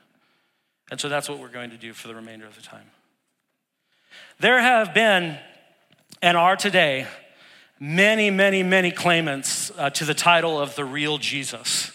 And 0.92 1.00
so 1.00 1.08
that's 1.08 1.30
what 1.30 1.40
we're 1.40 1.48
going 1.48 1.70
to 1.70 1.78
do 1.78 1.94
for 1.94 2.08
the 2.08 2.16
remainder 2.16 2.46
of 2.46 2.56
the 2.56 2.62
time. 2.62 2.90
There 4.40 4.60
have 4.60 4.94
been 4.94 5.38
and 6.22 6.36
are 6.36 6.56
today 6.56 7.08
many, 7.80 8.30
many, 8.30 8.64
many 8.64 8.92
claimants 8.92 9.72
uh, 9.78 9.90
to 9.92 10.06
the 10.06 10.14
title 10.14 10.60
of 10.60 10.76
the 10.76 10.86
real 10.86 11.18
Jesus. 11.18 11.92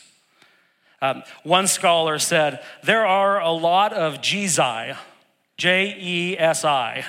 Um, 1.02 1.22
one 1.42 1.66
scholar 1.66 2.18
said, 2.18 2.62
There 2.82 3.06
are 3.06 3.40
a 3.40 3.50
lot 3.50 3.92
of 3.92 4.18
Jesi, 4.18 4.96
J 5.56 5.96
E 5.98 6.38
S 6.38 6.64
I 6.64 7.04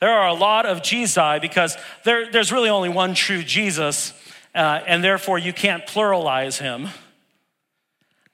there 0.00 0.10
are 0.10 0.28
a 0.28 0.34
lot 0.34 0.64
of 0.64 0.80
Jesi 0.80 1.40
because 1.40 1.76
there, 2.04 2.30
there's 2.32 2.50
really 2.50 2.70
only 2.70 2.88
one 2.88 3.14
true 3.14 3.42
Jesus, 3.42 4.14
uh, 4.54 4.80
and 4.86 5.04
therefore 5.04 5.38
you 5.38 5.52
can't 5.52 5.86
pluralize 5.86 6.58
him. 6.58 6.88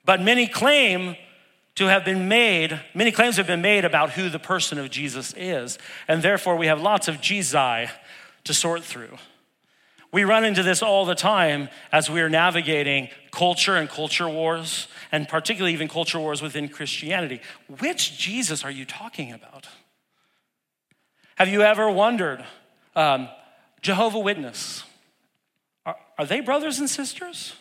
But 0.04 0.22
many 0.22 0.46
claim 0.46 1.16
to 1.74 1.86
have 1.86 2.04
been 2.04 2.28
made, 2.28 2.80
many 2.94 3.10
claims 3.10 3.36
have 3.36 3.48
been 3.48 3.60
made 3.60 3.84
about 3.84 4.10
who 4.10 4.30
the 4.30 4.38
person 4.38 4.78
of 4.78 4.90
Jesus 4.90 5.34
is, 5.36 5.76
and 6.06 6.22
therefore 6.22 6.56
we 6.56 6.68
have 6.68 6.80
lots 6.80 7.08
of 7.08 7.16
Jesi 7.16 7.90
to 8.44 8.54
sort 8.54 8.84
through. 8.84 9.18
We 10.16 10.24
run 10.24 10.46
into 10.46 10.62
this 10.62 10.80
all 10.82 11.04
the 11.04 11.14
time 11.14 11.68
as 11.92 12.08
we 12.08 12.22
are 12.22 12.30
navigating 12.30 13.10
culture 13.32 13.76
and 13.76 13.86
culture 13.86 14.26
wars, 14.26 14.88
and 15.12 15.28
particularly 15.28 15.74
even 15.74 15.88
culture 15.88 16.18
wars 16.18 16.40
within 16.40 16.70
Christianity. 16.70 17.42
Which 17.80 18.16
Jesus 18.16 18.64
are 18.64 18.70
you 18.70 18.86
talking 18.86 19.30
about? 19.30 19.68
Have 21.34 21.48
you 21.48 21.60
ever 21.60 21.90
wondered, 21.90 22.42
um, 22.94 23.28
Jehovah 23.82 24.20
Witness, 24.20 24.84
are, 25.84 25.96
are 26.18 26.24
they 26.24 26.40
brothers 26.40 26.78
and 26.78 26.88
sisters? 26.88 27.54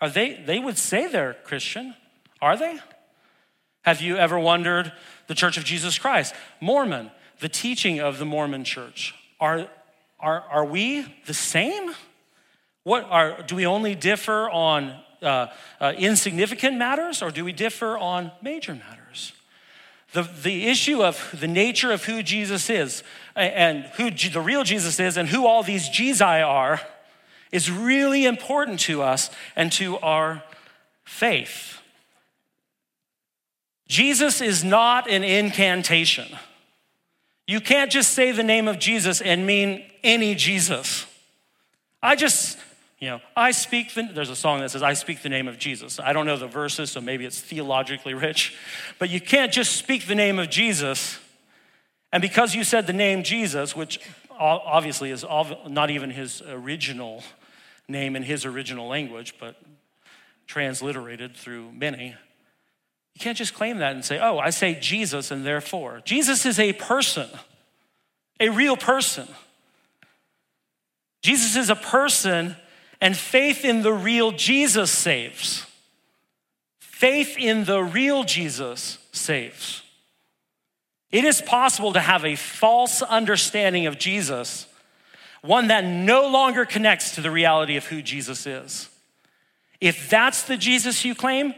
Are 0.00 0.08
they, 0.08 0.34
they 0.34 0.60
would 0.60 0.78
say 0.78 1.08
they're 1.08 1.34
Christian. 1.42 1.96
Are 2.40 2.56
they? 2.56 2.78
Have 3.82 4.00
you 4.00 4.16
ever 4.18 4.38
wondered 4.38 4.92
the 5.26 5.34
Church 5.34 5.56
of 5.56 5.64
Jesus 5.64 5.98
Christ? 5.98 6.32
Mormon, 6.60 7.10
the 7.40 7.48
teaching 7.48 7.98
of 7.98 8.18
the 8.20 8.24
Mormon 8.24 8.62
church. 8.62 9.16
Are, 9.40 9.66
are, 10.22 10.44
are 10.50 10.64
we 10.64 11.04
the 11.26 11.34
same? 11.34 11.92
What 12.84 13.04
are, 13.10 13.42
do 13.42 13.56
we 13.56 13.66
only 13.66 13.94
differ 13.94 14.48
on 14.48 14.98
uh, 15.20 15.48
uh, 15.80 15.92
insignificant 15.96 16.78
matters 16.78 17.22
or 17.22 17.30
do 17.30 17.44
we 17.44 17.52
differ 17.52 17.98
on 17.98 18.32
major 18.40 18.74
matters? 18.74 19.32
The, 20.12 20.22
the 20.42 20.66
issue 20.66 21.02
of 21.02 21.34
the 21.38 21.48
nature 21.48 21.90
of 21.90 22.04
who 22.04 22.22
Jesus 22.22 22.70
is 22.70 23.02
and 23.34 23.84
who 23.96 24.10
the 24.10 24.40
real 24.40 24.62
Jesus 24.62 25.00
is 25.00 25.16
and 25.16 25.28
who 25.28 25.46
all 25.46 25.62
these 25.62 25.88
Jesus 25.88 26.20
are 26.20 26.80
is 27.50 27.70
really 27.70 28.24
important 28.24 28.80
to 28.80 29.02
us 29.02 29.30
and 29.56 29.72
to 29.72 29.98
our 29.98 30.42
faith. 31.04 31.78
Jesus 33.88 34.40
is 34.40 34.64
not 34.64 35.08
an 35.10 35.24
incantation. 35.24 36.26
You 37.46 37.60
can't 37.60 37.90
just 37.90 38.12
say 38.12 38.32
the 38.32 38.42
name 38.42 38.68
of 38.68 38.78
Jesus 38.78 39.20
and 39.20 39.46
mean 39.46 39.84
any 40.02 40.34
Jesus. 40.34 41.06
I 42.02 42.16
just 42.16 42.58
you 43.02 43.08
know, 43.08 43.20
I 43.34 43.50
speak 43.50 43.92
the, 43.94 44.08
there's 44.14 44.30
a 44.30 44.36
song 44.36 44.60
that 44.60 44.70
says, 44.70 44.84
I 44.84 44.92
speak 44.92 45.22
the 45.22 45.28
name 45.28 45.48
of 45.48 45.58
Jesus. 45.58 45.98
I 45.98 46.12
don't 46.12 46.24
know 46.24 46.36
the 46.36 46.46
verses, 46.46 46.92
so 46.92 47.00
maybe 47.00 47.24
it's 47.24 47.40
theologically 47.40 48.14
rich, 48.14 48.56
but 49.00 49.10
you 49.10 49.20
can't 49.20 49.52
just 49.52 49.74
speak 49.74 50.06
the 50.06 50.14
name 50.14 50.38
of 50.38 50.48
Jesus. 50.48 51.18
And 52.12 52.20
because 52.20 52.54
you 52.54 52.62
said 52.62 52.86
the 52.86 52.92
name 52.92 53.24
Jesus, 53.24 53.74
which 53.74 53.98
obviously 54.38 55.10
is 55.10 55.24
not 55.68 55.90
even 55.90 56.10
his 56.10 56.42
original 56.42 57.24
name 57.88 58.14
in 58.14 58.22
his 58.22 58.44
original 58.44 58.86
language, 58.86 59.34
but 59.40 59.56
transliterated 60.46 61.36
through 61.36 61.72
many, 61.72 62.14
you 63.14 63.20
can't 63.20 63.36
just 63.36 63.54
claim 63.54 63.78
that 63.78 63.94
and 63.94 64.04
say, 64.04 64.18
oh, 64.18 64.38
I 64.38 64.50
say 64.50 64.74
Jesus 64.80 65.30
and 65.30 65.44
therefore. 65.44 66.00
Jesus 66.04 66.46
is 66.46 66.58
a 66.58 66.72
person, 66.72 67.28
a 68.40 68.48
real 68.48 68.76
person. 68.76 69.28
Jesus 71.22 71.56
is 71.56 71.70
a 71.70 71.76
person 71.76 72.56
and 73.00 73.16
faith 73.16 73.64
in 73.64 73.82
the 73.82 73.92
real 73.92 74.32
Jesus 74.32 74.90
saves. 74.90 75.66
Faith 76.78 77.36
in 77.38 77.64
the 77.64 77.82
real 77.82 78.24
Jesus 78.24 78.98
saves. 79.12 79.82
It 81.10 81.24
is 81.24 81.42
possible 81.42 81.92
to 81.92 82.00
have 82.00 82.24
a 82.24 82.36
false 82.36 83.02
understanding 83.02 83.86
of 83.86 83.98
Jesus, 83.98 84.66
one 85.42 85.68
that 85.68 85.84
no 85.84 86.28
longer 86.28 86.64
connects 86.64 87.16
to 87.16 87.20
the 87.20 87.30
reality 87.30 87.76
of 87.76 87.86
who 87.86 88.00
Jesus 88.00 88.46
is. 88.46 88.88
If 89.80 90.08
that's 90.08 90.44
the 90.44 90.56
Jesus 90.56 91.04
you 91.04 91.14
claim, 91.14 91.54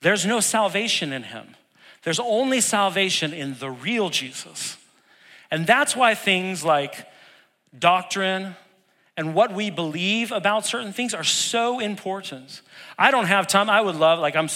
there's 0.00 0.24
no 0.26 0.40
salvation 0.40 1.12
in 1.12 1.24
him. 1.24 1.56
There's 2.02 2.20
only 2.20 2.60
salvation 2.60 3.32
in 3.32 3.58
the 3.58 3.70
real 3.70 4.10
Jesus. 4.10 4.76
And 5.50 5.66
that's 5.66 5.96
why 5.96 6.14
things 6.14 6.64
like 6.64 7.06
doctrine, 7.76 8.56
and 9.16 9.34
what 9.34 9.52
we 9.52 9.68
believe 9.68 10.30
about 10.30 10.64
certain 10.64 10.92
things 10.92 11.12
are 11.12 11.24
so 11.24 11.80
important. 11.80 12.62
I 12.96 13.10
don't 13.10 13.26
have 13.26 13.48
time. 13.48 13.68
I 13.68 13.80
would 13.80 13.96
love, 13.96 14.20
like, 14.20 14.36
I'm 14.36 14.48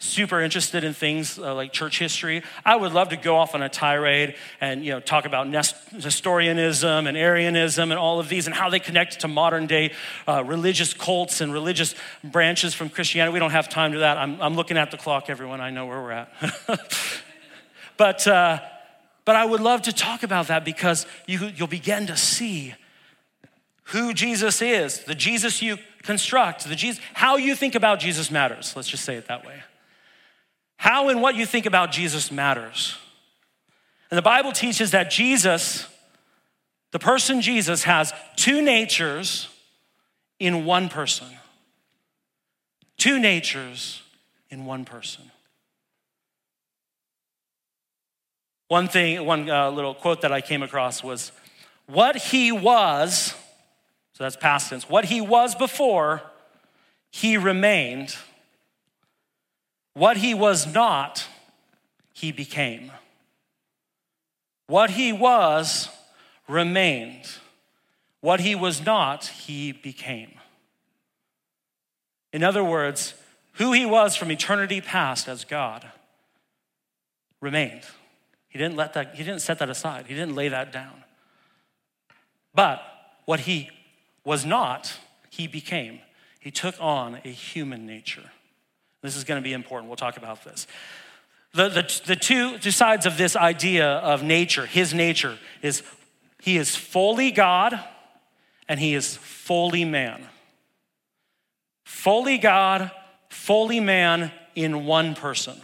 super 0.00 0.40
interested 0.40 0.84
in 0.84 0.94
things 0.94 1.38
uh, 1.38 1.54
like 1.54 1.72
church 1.72 1.98
history. 1.98 2.42
I 2.64 2.76
would 2.76 2.92
love 2.92 3.08
to 3.08 3.16
go 3.16 3.36
off 3.36 3.54
on 3.54 3.62
a 3.62 3.68
tirade 3.68 4.36
and, 4.60 4.84
you 4.84 4.92
know, 4.92 5.00
talk 5.00 5.26
about 5.26 5.48
Nestorianism 5.48 7.06
and 7.08 7.16
Arianism 7.16 7.90
and 7.90 7.98
all 7.98 8.20
of 8.20 8.28
these 8.28 8.46
and 8.46 8.54
how 8.54 8.70
they 8.70 8.78
connect 8.78 9.20
to 9.20 9.28
modern 9.28 9.66
day 9.66 9.92
uh, 10.28 10.44
religious 10.44 10.94
cults 10.94 11.40
and 11.40 11.52
religious 11.52 11.96
branches 12.22 12.74
from 12.74 12.88
Christianity. 12.88 13.32
We 13.32 13.40
don't 13.40 13.50
have 13.50 13.68
time 13.68 13.92
to 13.92 13.98
that. 13.98 14.18
I'm, 14.18 14.40
I'm 14.40 14.54
looking 14.54 14.76
at 14.76 14.92
the 14.92 14.96
clock, 14.96 15.28
everyone. 15.28 15.60
I 15.60 15.70
know 15.70 15.86
where 15.86 16.00
we're 16.00 16.12
at. 16.12 16.32
but, 17.96 18.26
uh, 18.28 18.60
but 19.24 19.34
I 19.34 19.44
would 19.44 19.60
love 19.60 19.82
to 19.82 19.92
talk 19.92 20.22
about 20.22 20.46
that 20.46 20.64
because 20.64 21.06
you, 21.26 21.50
you'll 21.56 21.66
begin 21.66 22.06
to 22.06 22.16
see 22.16 22.74
who 23.84 24.14
Jesus 24.14 24.62
is, 24.62 25.00
the 25.04 25.14
Jesus 25.14 25.60
you 25.60 25.78
construct, 26.02 26.68
the 26.68 26.76
Jesus, 26.76 27.02
how 27.14 27.36
you 27.36 27.56
think 27.56 27.74
about 27.74 27.98
Jesus 27.98 28.30
matters. 28.30 28.74
Let's 28.76 28.88
just 28.88 29.04
say 29.04 29.16
it 29.16 29.26
that 29.26 29.44
way. 29.44 29.54
How 30.78 31.10
and 31.10 31.20
what 31.20 31.34
you 31.34 31.44
think 31.44 31.66
about 31.66 31.92
Jesus 31.92 32.32
matters. 32.32 32.96
And 34.10 34.16
the 34.16 34.22
Bible 34.22 34.52
teaches 34.52 34.92
that 34.92 35.10
Jesus, 35.10 35.86
the 36.92 36.98
person 36.98 37.42
Jesus, 37.42 37.82
has 37.82 38.14
two 38.36 38.62
natures 38.62 39.48
in 40.38 40.64
one 40.64 40.88
person. 40.88 41.26
Two 42.96 43.20
natures 43.20 44.02
in 44.48 44.64
one 44.64 44.86
person. 44.86 45.30
One 48.68 48.88
thing, 48.88 49.24
one 49.26 49.50
uh, 49.50 49.70
little 49.70 49.94
quote 49.94 50.22
that 50.22 50.32
I 50.32 50.40
came 50.40 50.62
across 50.62 51.04
was, 51.04 51.32
What 51.86 52.16
he 52.16 52.50
was 52.50 53.34
so 54.18 54.24
that's 54.24 54.34
past 54.34 54.70
tense. 54.70 54.90
What 54.90 55.04
he 55.04 55.20
was 55.20 55.54
before, 55.54 56.22
he 57.12 57.36
remained. 57.36 58.16
What 59.98 60.18
he 60.18 60.32
was 60.32 60.72
not, 60.72 61.26
he 62.14 62.30
became. 62.30 62.92
What 64.68 64.90
he 64.90 65.12
was 65.12 65.88
remained. 66.46 67.26
What 68.20 68.38
he 68.38 68.54
was 68.54 68.86
not, 68.86 69.26
he 69.26 69.72
became. 69.72 70.34
In 72.32 72.44
other 72.44 72.62
words, 72.62 73.14
who 73.54 73.72
he 73.72 73.84
was 73.84 74.14
from 74.14 74.30
eternity 74.30 74.80
past 74.80 75.26
as 75.26 75.44
God 75.44 75.84
remained. 77.40 77.82
He 78.48 78.56
didn't 78.56 78.76
let 78.76 78.92
that, 78.92 79.16
he 79.16 79.24
didn't 79.24 79.40
set 79.40 79.58
that 79.58 79.68
aside. 79.68 80.06
He 80.06 80.14
didn't 80.14 80.36
lay 80.36 80.46
that 80.46 80.70
down. 80.70 81.02
But 82.54 82.80
what 83.24 83.40
he 83.40 83.70
was 84.22 84.46
not, 84.46 84.96
he 85.28 85.48
became. 85.48 85.98
He 86.38 86.52
took 86.52 86.76
on 86.78 87.20
a 87.24 87.30
human 87.30 87.84
nature. 87.84 88.30
This 89.02 89.16
is 89.16 89.24
going 89.24 89.40
to 89.40 89.44
be 89.44 89.52
important. 89.52 89.88
We'll 89.88 89.96
talk 89.96 90.16
about 90.16 90.44
this. 90.44 90.66
The, 91.54 91.68
the, 91.68 92.00
the 92.06 92.16
two, 92.16 92.58
two 92.58 92.70
sides 92.70 93.06
of 93.06 93.16
this 93.16 93.34
idea 93.34 93.86
of 93.86 94.22
nature, 94.22 94.66
his 94.66 94.92
nature, 94.92 95.38
is 95.62 95.82
he 96.42 96.56
is 96.56 96.76
fully 96.76 97.30
God 97.30 97.78
and 98.68 98.78
he 98.78 98.94
is 98.94 99.16
fully 99.16 99.84
man. 99.84 100.26
Fully 101.84 102.38
God, 102.38 102.90
fully 103.30 103.80
man 103.80 104.30
in 104.54 104.84
one 104.84 105.14
person. 105.14 105.60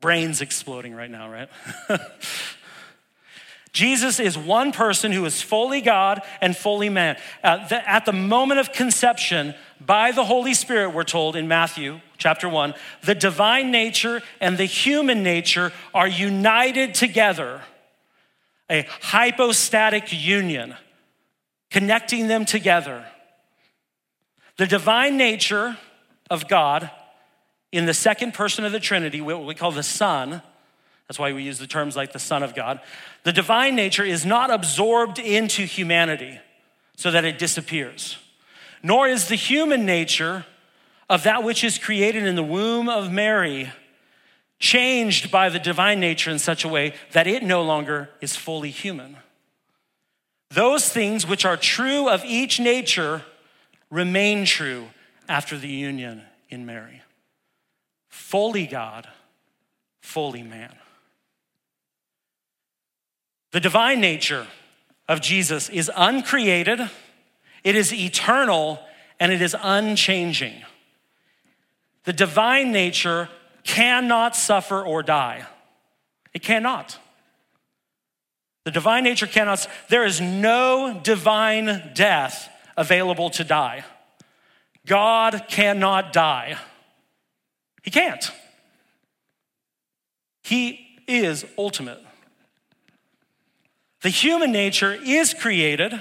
Brains 0.00 0.40
exploding 0.40 0.94
right 0.94 1.10
now, 1.10 1.30
right? 1.30 1.48
Jesus 3.72 4.20
is 4.20 4.36
one 4.36 4.70
person 4.72 5.12
who 5.12 5.24
is 5.24 5.40
fully 5.40 5.80
God 5.80 6.20
and 6.42 6.54
fully 6.54 6.90
man. 6.90 7.16
The, 7.42 7.82
at 7.88 8.04
the 8.04 8.12
moment 8.12 8.60
of 8.60 8.72
conception, 8.72 9.54
by 9.80 10.12
the 10.12 10.24
Holy 10.24 10.52
Spirit, 10.52 10.90
we're 10.90 11.04
told 11.04 11.36
in 11.36 11.48
Matthew 11.48 12.00
chapter 12.18 12.48
1, 12.48 12.74
the 13.02 13.14
divine 13.14 13.70
nature 13.70 14.22
and 14.40 14.58
the 14.58 14.66
human 14.66 15.22
nature 15.22 15.72
are 15.94 16.06
united 16.06 16.94
together, 16.94 17.62
a 18.70 18.86
hypostatic 19.00 20.12
union, 20.12 20.76
connecting 21.70 22.28
them 22.28 22.44
together. 22.44 23.06
The 24.58 24.66
divine 24.66 25.16
nature 25.16 25.78
of 26.28 26.46
God 26.46 26.90
in 27.72 27.86
the 27.86 27.94
second 27.94 28.34
person 28.34 28.66
of 28.66 28.72
the 28.72 28.80
Trinity, 28.80 29.22
what 29.22 29.46
we 29.46 29.54
call 29.54 29.72
the 29.72 29.82
Son, 29.82 30.42
that's 31.12 31.18
why 31.18 31.34
we 31.34 31.42
use 31.42 31.58
the 31.58 31.66
terms 31.66 31.94
like 31.94 32.14
the 32.14 32.18
Son 32.18 32.42
of 32.42 32.54
God. 32.54 32.80
The 33.24 33.34
divine 33.34 33.76
nature 33.76 34.02
is 34.02 34.24
not 34.24 34.50
absorbed 34.50 35.18
into 35.18 35.66
humanity 35.66 36.40
so 36.96 37.10
that 37.10 37.26
it 37.26 37.38
disappears, 37.38 38.16
nor 38.82 39.06
is 39.06 39.28
the 39.28 39.34
human 39.34 39.84
nature 39.84 40.46
of 41.10 41.24
that 41.24 41.44
which 41.44 41.64
is 41.64 41.76
created 41.76 42.24
in 42.24 42.34
the 42.34 42.42
womb 42.42 42.88
of 42.88 43.12
Mary 43.12 43.70
changed 44.58 45.30
by 45.30 45.50
the 45.50 45.58
divine 45.58 46.00
nature 46.00 46.30
in 46.30 46.38
such 46.38 46.64
a 46.64 46.68
way 46.68 46.94
that 47.10 47.26
it 47.26 47.42
no 47.42 47.62
longer 47.62 48.08
is 48.22 48.34
fully 48.34 48.70
human. 48.70 49.18
Those 50.48 50.88
things 50.88 51.26
which 51.26 51.44
are 51.44 51.58
true 51.58 52.08
of 52.08 52.24
each 52.24 52.58
nature 52.58 53.20
remain 53.90 54.46
true 54.46 54.86
after 55.28 55.58
the 55.58 55.68
union 55.68 56.22
in 56.48 56.64
Mary. 56.64 57.02
Fully 58.08 58.66
God, 58.66 59.06
fully 60.00 60.42
man. 60.42 60.74
The 63.52 63.60
divine 63.60 64.00
nature 64.00 64.46
of 65.08 65.20
Jesus 65.20 65.68
is 65.68 65.90
uncreated, 65.94 66.80
it 67.62 67.76
is 67.76 67.92
eternal, 67.92 68.80
and 69.20 69.30
it 69.30 69.40
is 69.40 69.54
unchanging. 69.62 70.54
The 72.04 72.12
divine 72.12 72.72
nature 72.72 73.28
cannot 73.62 74.34
suffer 74.34 74.82
or 74.82 75.02
die. 75.02 75.46
It 76.34 76.42
cannot. 76.42 76.98
The 78.64 78.70
divine 78.70 79.04
nature 79.04 79.26
cannot, 79.26 79.66
there 79.88 80.04
is 80.04 80.20
no 80.20 81.00
divine 81.02 81.92
death 81.94 82.48
available 82.76 83.30
to 83.30 83.44
die. 83.44 83.84
God 84.86 85.44
cannot 85.48 86.12
die. 86.12 86.56
He 87.82 87.90
can't. 87.90 88.30
He 90.42 91.02
is 91.06 91.44
ultimate. 91.58 92.02
The 94.02 94.10
human 94.10 94.50
nature 94.50 94.92
is 94.92 95.32
created 95.32 96.00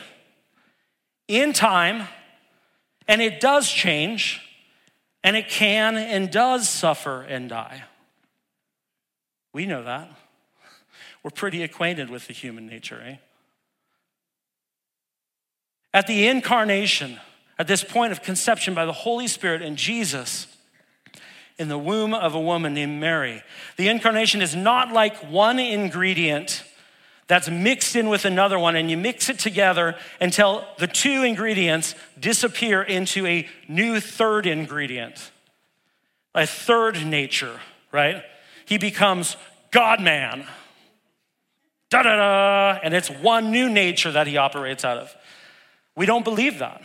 in 1.28 1.54
time, 1.54 2.08
and 3.08 3.22
it 3.22 3.40
does 3.40 3.70
change, 3.72 4.42
and 5.24 5.36
it 5.36 5.50
can 5.50 5.98
and 5.98 6.32
does 6.32 6.68
suffer 6.68 7.22
and 7.22 7.48
die. 7.48 7.84
We 9.54 9.68
know 9.68 9.84
that. 9.84 10.10
We're 11.24 11.30
pretty 11.30 11.62
acquainted 11.62 12.10
with 12.10 12.26
the 12.26 12.34
human 12.34 12.66
nature, 12.66 13.02
eh? 13.06 13.18
At 15.94 16.08
the 16.08 16.28
incarnation, 16.28 17.20
at 17.60 17.68
this 17.68 17.84
point 17.84 18.12
of 18.12 18.24
conception 18.24 18.74
by 18.74 18.86
the 18.86 18.94
Holy 18.94 19.28
Spirit 19.28 19.62
and 19.62 19.78
Jesus 19.78 20.48
in 21.60 21.68
the 21.68 21.78
womb 21.78 22.16
of 22.16 22.34
a 22.34 22.40
woman 22.40 22.74
named 22.74 23.00
Mary, 23.00 23.44
the 23.78 23.90
incarnation 23.90 24.42
is 24.42 24.56
not 24.56 24.92
like 24.92 25.16
one 25.30 25.60
ingredient 25.60 26.64
that's 27.32 27.50
mixed 27.50 27.96
in 27.96 28.10
with 28.10 28.26
another 28.26 28.60
one, 28.60 28.76
and 28.76 28.91
you 28.91 28.98
mix 28.98 29.30
it 29.30 29.39
together 29.39 29.96
until 30.20 30.65
the 30.80 30.88
two 30.88 31.24
ingredients 31.24 31.96
disappear 32.20 32.82
into 32.82 33.26
a 33.26 33.48
new 33.70 34.02
third 34.02 34.46
ingredient, 34.46 35.32
a 36.36 36.46
third 36.46 37.06
nature, 37.06 37.58
right? 37.94 38.22
He 38.65 38.78
becomes 38.78 39.38
God 39.72 40.02
man. 40.02 40.46
Da 41.89 42.04
da 42.04 42.17
da. 42.17 42.80
And 42.84 42.94
it's 42.94 43.10
one 43.10 43.50
new 43.50 43.70
nature 43.70 44.12
that 44.12 44.28
he 44.28 44.36
operates 44.36 44.84
out 44.84 44.98
of. 44.98 45.15
We 45.96 46.06
don't 46.06 46.26
believe 46.26 46.60
that. 46.60 46.82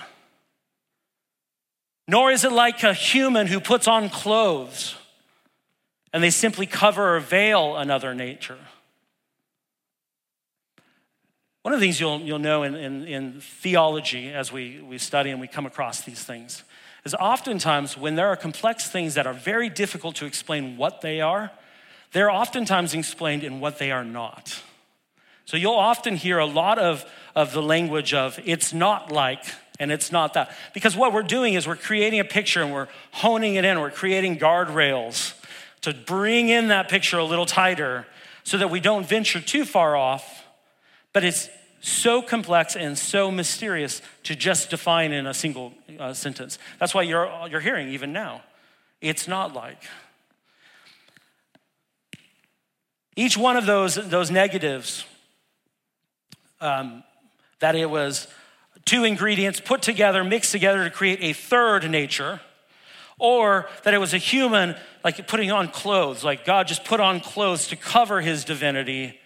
Nor 2.06 2.30
is 2.30 2.44
it 2.44 2.52
like 2.52 2.85
a 2.85 2.94
human 2.94 3.48
who 3.48 3.59
puts 3.59 3.88
on 3.88 4.11
clothes 4.11 4.94
and 6.12 6.22
they 6.22 6.30
simply 6.30 6.66
cover 6.66 7.16
or 7.16 7.18
veil 7.18 7.76
another 7.76 8.14
nature. 8.14 8.59
One 11.66 11.72
of 11.72 11.81
the 11.81 11.87
things 11.87 11.98
you'll, 11.98 12.20
you'll 12.20 12.38
know 12.38 12.62
in, 12.62 12.76
in, 12.76 13.05
in 13.07 13.40
theology 13.40 14.33
as 14.33 14.52
we, 14.52 14.81
we 14.88 14.98
study 14.98 15.31
and 15.31 15.40
we 15.40 15.48
come 15.48 15.66
across 15.66 16.02
these 16.02 16.22
things 16.22 16.62
is 17.05 17.12
oftentimes 17.12 17.98
when 17.98 18.14
there 18.14 18.29
are 18.29 18.37
complex 18.37 18.88
things 18.88 19.14
that 19.14 19.26
are 19.26 19.33
very 19.33 19.68
difficult 19.68 20.14
to 20.14 20.26
explain 20.26 20.76
what 20.76 21.00
they 21.00 21.20
are, 21.20 21.50
they're 22.12 22.31
oftentimes 22.31 22.94
explained 22.94 23.42
in 23.42 23.59
what 23.59 23.81
they 23.81 23.90
are 23.90 24.05
not. 24.05 24.62
So 25.44 25.57
you'll 25.57 25.72
often 25.72 26.14
hear 26.14 26.38
a 26.38 26.46
lot 26.46 26.79
of, 26.79 27.05
of 27.35 27.52
the 27.52 27.62
language 27.62 28.14
of 28.14 28.38
it's 28.44 28.72
not 28.72 29.11
like 29.11 29.42
and 29.81 29.90
it's 29.90 30.12
not 30.12 30.35
that. 30.35 30.55
Because 30.72 30.96
what 30.96 31.12
we're 31.12 31.24
doing 31.24 31.55
is 31.55 31.66
we're 31.66 31.74
creating 31.74 32.20
a 32.20 32.24
picture 32.24 32.62
and 32.62 32.72
we're 32.72 32.87
honing 33.11 33.57
it 33.57 33.64
in, 33.64 33.81
we're 33.81 33.90
creating 33.90 34.38
guardrails 34.38 35.35
to 35.81 35.92
bring 35.92 36.48
in 36.48 36.68
that 36.68 36.88
picture 36.88 37.18
a 37.18 37.24
little 37.24 37.44
tighter 37.44 38.07
so 38.44 38.57
that 38.57 38.70
we 38.70 38.79
don't 38.79 39.05
venture 39.05 39.40
too 39.40 39.64
far 39.64 39.96
off 39.96 40.44
but 41.16 41.24
it's 41.24 41.48
so 41.87 42.20
complex 42.20 42.75
and 42.75 42.99
so 42.99 43.31
mysterious 43.31 44.03
to 44.25 44.35
just 44.35 44.70
define 44.70 45.12
in 45.12 45.27
a 45.27 45.33
single 45.33 45.72
uh, 46.01 46.12
sentence. 46.12 46.59
That's 46.81 46.94
why 46.94 47.03
you're, 47.03 47.31
you're 47.49 47.61
hearing 47.61 47.88
even 47.90 48.12
now. 48.12 48.42
It's 49.01 49.29
not 49.29 49.55
like. 49.55 49.81
Each 53.14 53.37
one 53.37 53.57
of 53.57 53.66
those, 53.66 53.94
those 53.94 54.31
negatives, 54.31 55.05
um, 56.61 57.05
that 57.61 57.77
it 57.77 57.88
was 57.88 58.27
two 58.85 59.05
ingredients 59.05 59.61
put 59.61 59.81
together, 59.81 60.25
mixed 60.25 60.51
together 60.53 60.83
to 60.85 60.90
create 60.90 61.20
a 61.22 61.33
third 61.33 61.88
nature, 61.88 62.40
or 63.18 63.68
that 63.85 63.94
it 63.94 63.99
was 63.99 64.12
a 64.12 64.18
human, 64.18 64.75
like 65.05 65.27
putting 65.29 65.53
on 65.53 65.68
clothes, 65.68 66.25
like 66.25 66.44
God 66.44 66.66
just 66.66 66.85
put 66.85 66.99
on 66.99 67.20
clothes 67.20 67.68
to 67.68 67.77
cover 67.77 68.20
his 68.20 68.44
divinity 68.44 69.20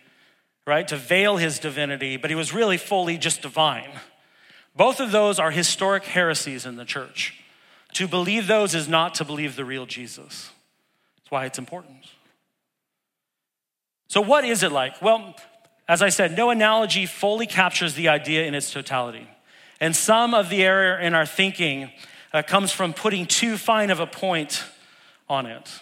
right, 0.70 0.86
to 0.88 0.96
veil 0.96 1.36
his 1.36 1.58
divinity, 1.58 2.16
but 2.16 2.30
he 2.30 2.36
was 2.36 2.54
really 2.54 2.76
fully 2.76 3.18
just 3.18 3.42
divine. 3.42 3.90
Both 4.76 5.00
of 5.00 5.10
those 5.10 5.38
are 5.38 5.50
historic 5.50 6.04
heresies 6.04 6.64
in 6.64 6.76
the 6.76 6.84
church. 6.84 7.34
To 7.94 8.06
believe 8.06 8.46
those 8.46 8.74
is 8.74 8.88
not 8.88 9.16
to 9.16 9.24
believe 9.24 9.56
the 9.56 9.64
real 9.64 9.84
Jesus. 9.84 10.50
That's 11.16 11.30
why 11.30 11.44
it's 11.44 11.58
important. 11.58 12.06
So, 14.08 14.20
what 14.20 14.44
is 14.44 14.62
it 14.62 14.70
like? 14.70 15.02
Well, 15.02 15.34
as 15.88 16.02
I 16.02 16.08
said, 16.08 16.36
no 16.36 16.50
analogy 16.50 17.04
fully 17.04 17.48
captures 17.48 17.94
the 17.94 18.08
idea 18.08 18.44
in 18.44 18.54
its 18.54 18.72
totality. 18.72 19.28
And 19.80 19.96
some 19.96 20.34
of 20.34 20.50
the 20.50 20.62
error 20.62 20.98
in 21.00 21.14
our 21.14 21.26
thinking 21.26 21.90
uh, 22.32 22.42
comes 22.42 22.70
from 22.70 22.92
putting 22.92 23.26
too 23.26 23.56
fine 23.56 23.90
of 23.90 23.98
a 23.98 24.06
point 24.06 24.62
on 25.28 25.46
it. 25.46 25.80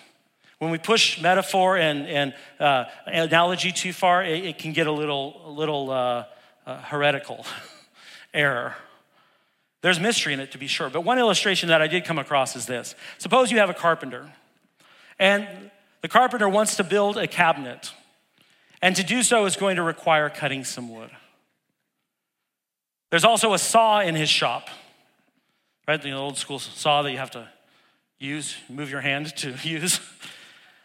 When 0.59 0.73
we 0.73 0.79
push 0.79 1.21
metaphor 1.21 1.77
and, 1.77 2.07
and 2.07 2.35
uh, 2.59 2.85
analogy 3.07 3.71
too 3.71 3.92
far, 3.92 4.25
it, 4.25 4.44
it, 4.44 4.59
can 4.59 4.73
get 4.73 4.88
a 4.88 4.92
little, 4.92 5.40
a 5.44 5.51
little 5.51 5.90
uh, 5.90 6.25
uh, 6.66 6.83
heretical 6.83 7.47
error. 8.35 8.75
There's 9.83 10.01
mystery 10.01 10.33
in 10.33 10.40
it, 10.40 10.53
to 10.53 10.59
be 10.59 10.66
sure. 10.66 10.90
But 10.90 11.03
one 11.03 11.18
illustration 11.18 11.68
that 11.68 11.81
I 11.81 11.87
did 11.87 12.05
come 12.05 12.18
across 12.18 12.57
is 12.57 12.66
this 12.66 12.97
Suppose 13.18 13.53
you 13.53 13.59
have 13.59 13.71
a 13.71 13.75
carpenter, 13.75 14.33
and 15.18 15.47
the 16.03 16.09
carpenter 16.09 16.49
wants 16.49 16.77
to 16.77 16.85
build 16.85 17.16
a 17.16 17.29
cabinet, 17.29 17.92
and 18.83 18.97
to 18.97 19.05
do 19.05 19.23
so 19.23 19.44
is 19.44 19.55
going 19.55 19.77
to 19.77 19.83
require 19.83 20.29
cutting 20.29 20.64
some 20.64 20.92
wood. 20.92 21.11
There's 23.11 23.25
also 23.25 23.55
a 23.55 23.59
saw 23.59 24.01
in 24.01 24.16
his 24.16 24.29
shop, 24.29 24.68
right? 25.87 26.03
The 26.03 26.12
old 26.12 26.37
school 26.37 26.59
saw 26.59 27.03
that 27.03 27.12
you 27.12 27.18
have 27.18 27.31
to 27.31 27.49
use, 28.18 28.57
move 28.68 28.90
your 28.90 29.01
hand 29.01 29.35
to 29.38 29.55
use. 29.62 30.01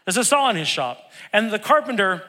There's 0.05 0.17
a 0.17 0.23
saw 0.23 0.49
in 0.49 0.55
his 0.55 0.67
shop. 0.67 1.11
And 1.31 1.51
the 1.51 1.59
carpenter 1.59 2.23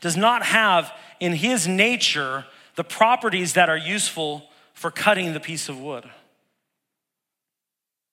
does 0.00 0.16
not 0.16 0.44
have 0.44 0.92
in 1.20 1.32
his 1.32 1.66
nature 1.66 2.44
the 2.74 2.84
properties 2.84 3.54
that 3.54 3.68
are 3.68 3.76
useful 3.76 4.50
for 4.74 4.90
cutting 4.90 5.32
the 5.32 5.40
piece 5.40 5.68
of 5.68 5.80
wood. 5.80 6.04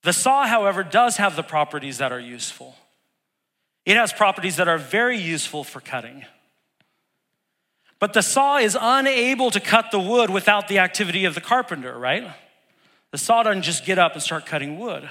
The 0.03 0.13
saw, 0.13 0.45
however, 0.45 0.83
does 0.83 1.17
have 1.17 1.35
the 1.35 1.43
properties 1.43 1.97
that 1.97 2.11
are 2.11 2.19
useful. 2.19 2.75
It 3.85 3.97
has 3.97 4.13
properties 4.13 4.57
that 4.57 4.67
are 4.67 4.77
very 4.77 5.17
useful 5.17 5.63
for 5.63 5.81
cutting. 5.81 6.25
But 7.99 8.13
the 8.13 8.21
saw 8.21 8.57
is 8.57 8.77
unable 8.79 9.49
to 9.51 9.59
cut 9.59 9.91
the 9.91 9.99
wood 9.99 10.29
without 10.29 10.67
the 10.67 10.79
activity 10.79 11.25
of 11.25 11.35
the 11.35 11.41
carpenter, 11.41 11.97
right? 11.97 12.33
The 13.11 13.17
saw 13.17 13.43
doesn't 13.43 13.61
just 13.61 13.85
get 13.85 13.97
up 13.97 14.13
and 14.13 14.21
start 14.21 14.45
cutting 14.45 14.77
wood. 14.79 15.09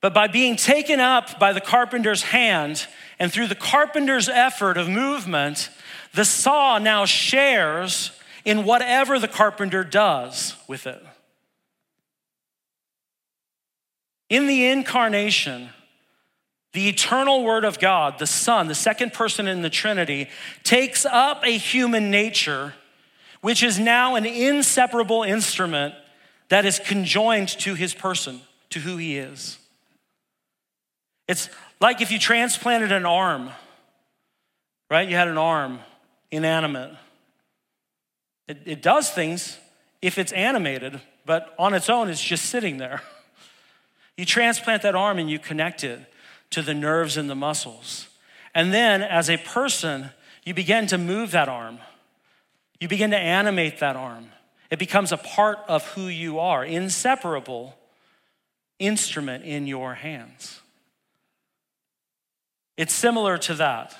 But 0.00 0.14
by 0.14 0.28
being 0.28 0.56
taken 0.56 1.00
up 1.00 1.38
by 1.38 1.52
the 1.52 1.60
carpenter's 1.60 2.22
hand 2.22 2.86
and 3.18 3.32
through 3.32 3.46
the 3.46 3.54
carpenter's 3.54 4.28
effort 4.28 4.76
of 4.76 4.88
movement, 4.88 5.70
the 6.14 6.24
saw 6.24 6.78
now 6.78 7.04
shares 7.04 8.12
in 8.44 8.64
whatever 8.64 9.18
the 9.18 9.28
carpenter 9.28 9.82
does 9.82 10.54
with 10.68 10.86
it. 10.86 11.02
In 14.28 14.46
the 14.46 14.66
incarnation, 14.66 15.70
the 16.72 16.88
eternal 16.88 17.42
Word 17.42 17.64
of 17.64 17.78
God, 17.78 18.18
the 18.18 18.26
Son, 18.26 18.68
the 18.68 18.74
second 18.74 19.12
person 19.12 19.46
in 19.46 19.62
the 19.62 19.70
Trinity, 19.70 20.28
takes 20.62 21.06
up 21.06 21.42
a 21.44 21.56
human 21.56 22.10
nature, 22.10 22.74
which 23.40 23.62
is 23.62 23.78
now 23.78 24.14
an 24.14 24.26
inseparable 24.26 25.22
instrument 25.22 25.94
that 26.48 26.66
is 26.66 26.78
conjoined 26.78 27.48
to 27.48 27.74
his 27.74 27.94
person, 27.94 28.42
to 28.70 28.80
who 28.80 28.96
he 28.96 29.16
is. 29.16 29.58
It's 31.28 31.48
like 31.80 32.00
if 32.00 32.10
you 32.10 32.18
transplanted 32.18 32.92
an 32.92 33.04
arm, 33.04 33.50
right? 34.90 35.08
You 35.08 35.16
had 35.16 35.28
an 35.28 35.38
arm, 35.38 35.80
inanimate. 36.30 36.92
It, 38.48 38.58
it 38.64 38.82
does 38.82 39.10
things 39.10 39.58
if 40.02 40.18
it's 40.18 40.32
animated, 40.32 41.00
but 41.24 41.54
on 41.58 41.74
its 41.74 41.90
own, 41.90 42.08
it's 42.08 42.22
just 42.22 42.46
sitting 42.46 42.78
there. 42.78 43.02
You 44.18 44.24
transplant 44.24 44.80
that 44.80 44.94
arm 44.94 45.18
and 45.18 45.28
you 45.28 45.38
connect 45.38 45.84
it 45.84 46.00
to 46.48 46.62
the 46.62 46.72
nerves 46.72 47.18
and 47.18 47.28
the 47.28 47.34
muscles. 47.34 48.08
And 48.54 48.72
then, 48.72 49.02
as 49.02 49.28
a 49.28 49.36
person, 49.36 50.08
you 50.42 50.54
begin 50.54 50.86
to 50.86 50.96
move 50.96 51.32
that 51.32 51.50
arm. 51.50 51.80
You 52.80 52.88
begin 52.88 53.10
to 53.10 53.18
animate 53.18 53.80
that 53.80 53.94
arm. 53.94 54.28
It 54.70 54.78
becomes 54.78 55.12
a 55.12 55.18
part 55.18 55.58
of 55.68 55.86
who 55.88 56.08
you 56.08 56.38
are, 56.38 56.64
inseparable 56.64 57.76
instrument 58.78 59.44
in 59.44 59.66
your 59.66 59.92
hands. 59.92 60.62
It's 62.76 62.92
similar 62.92 63.38
to 63.38 63.54
that. 63.54 63.96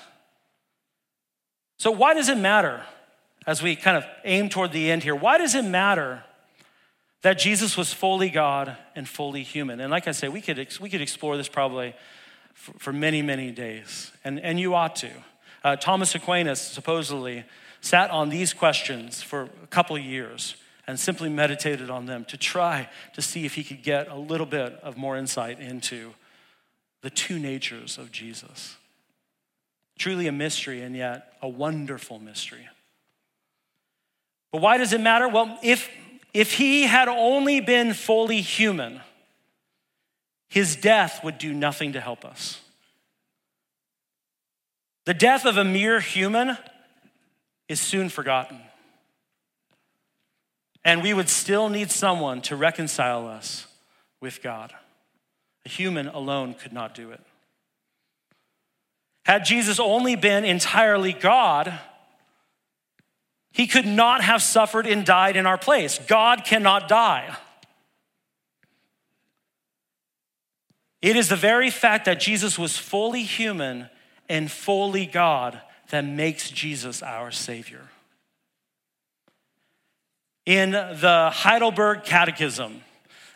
So, 1.77 1.91
why 1.91 2.13
does 2.13 2.29
it 2.29 2.37
matter 2.37 2.83
as 3.45 3.61
we 3.61 3.75
kind 3.75 3.97
of 3.97 4.05
aim 4.23 4.49
toward 4.49 4.71
the 4.71 4.91
end 4.91 5.03
here? 5.03 5.15
Why 5.15 5.37
does 5.37 5.55
it 5.55 5.63
matter 5.63 6.23
that 7.21 7.39
Jesus 7.39 7.77
was 7.77 7.93
fully 7.93 8.29
God 8.29 8.75
and 8.95 9.07
fully 9.07 9.43
human? 9.43 9.79
And 9.79 9.91
like 9.91 10.07
I 10.07 10.11
say, 10.11 10.27
we 10.27 10.41
could, 10.41 10.67
we 10.79 10.89
could 10.89 11.01
explore 11.01 11.37
this 11.37 11.47
probably 11.47 11.95
for, 12.53 12.73
for 12.79 12.93
many, 12.93 13.21
many 13.21 13.51
days, 13.51 14.11
and, 14.23 14.39
and 14.39 14.59
you 14.59 14.73
ought 14.73 14.95
to. 14.97 15.11
Uh, 15.63 15.75
Thomas 15.75 16.15
Aquinas 16.15 16.61
supposedly 16.61 17.43
sat 17.81 18.09
on 18.09 18.29
these 18.29 18.53
questions 18.53 19.21
for 19.21 19.49
a 19.63 19.67
couple 19.67 19.97
years 19.97 20.55
and 20.87 20.99
simply 20.99 21.29
meditated 21.29 21.89
on 21.89 22.05
them 22.05 22.25
to 22.25 22.37
try 22.37 22.89
to 23.13 23.21
see 23.21 23.45
if 23.45 23.55
he 23.55 23.63
could 23.63 23.83
get 23.83 24.07
a 24.07 24.15
little 24.15 24.45
bit 24.45 24.73
of 24.81 24.97
more 24.97 25.17
insight 25.17 25.59
into 25.59 26.13
the 27.07 27.11
two 27.11 27.39
natures 27.39 27.97
of 27.97 28.11
Jesus. 28.11 28.75
Truly 29.97 30.27
a 30.27 30.31
mystery, 30.33 30.81
and 30.81 30.93
yet 30.93 31.37
a 31.41 31.47
wonderful 31.47 32.19
mystery. 32.19 32.67
But 34.51 34.59
why 34.59 34.75
does 34.75 34.91
it 34.91 34.99
matter? 34.99 35.29
Well, 35.29 35.57
if, 35.63 35.89
if 36.33 36.51
he 36.55 36.83
had 36.83 37.07
only 37.07 37.61
been 37.61 37.93
fully 37.93 38.41
human, 38.41 38.99
his 40.49 40.75
death 40.75 41.23
would 41.23 41.37
do 41.37 41.53
nothing 41.53 41.93
to 41.93 42.01
help 42.01 42.25
us. 42.25 42.59
The 45.05 45.13
death 45.13 45.45
of 45.45 45.55
a 45.55 45.63
mere 45.63 46.01
human 46.01 46.57
is 47.69 47.79
soon 47.79 48.09
forgotten. 48.09 48.59
And 50.83 51.01
we 51.01 51.13
would 51.13 51.29
still 51.29 51.69
need 51.69 51.89
someone 51.89 52.41
to 52.41 52.57
reconcile 52.57 53.27
us 53.27 53.65
with 54.19 54.43
God. 54.43 54.73
A 55.67 55.69
human 55.69 56.07
alone 56.07 56.53
could 56.53 56.71
not 56.71 56.95
do 56.95 57.11
it. 57.11 57.19
Had 59.25 59.43
Jesus 59.43 59.81
only 59.81 60.15
been 60.15 60.45
entirely 60.45 61.11
God, 61.11 61.77
he 63.51 63.67
could 63.67 63.85
not 63.85 64.23
have 64.23 64.41
suffered 64.41 64.87
and 64.87 65.05
died 65.05 65.35
in 65.35 65.45
our 65.45 65.57
place. 65.57 65.99
God 66.07 66.45
cannot 66.45 66.87
die. 66.87 67.35
It 71.01 71.17
is 71.17 71.27
the 71.27 71.35
very 71.35 71.69
fact 71.69 72.05
that 72.05 72.21
Jesus 72.21 72.57
was 72.57 72.77
fully 72.77 73.23
human 73.23 73.89
and 74.29 74.49
fully 74.49 75.05
God 75.05 75.59
that 75.89 76.05
makes 76.05 76.49
Jesus 76.49 77.03
our 77.03 77.29
Savior. 77.29 77.89
In 80.45 80.71
the 80.71 81.29
Heidelberg 81.33 82.05
Catechism, 82.05 82.83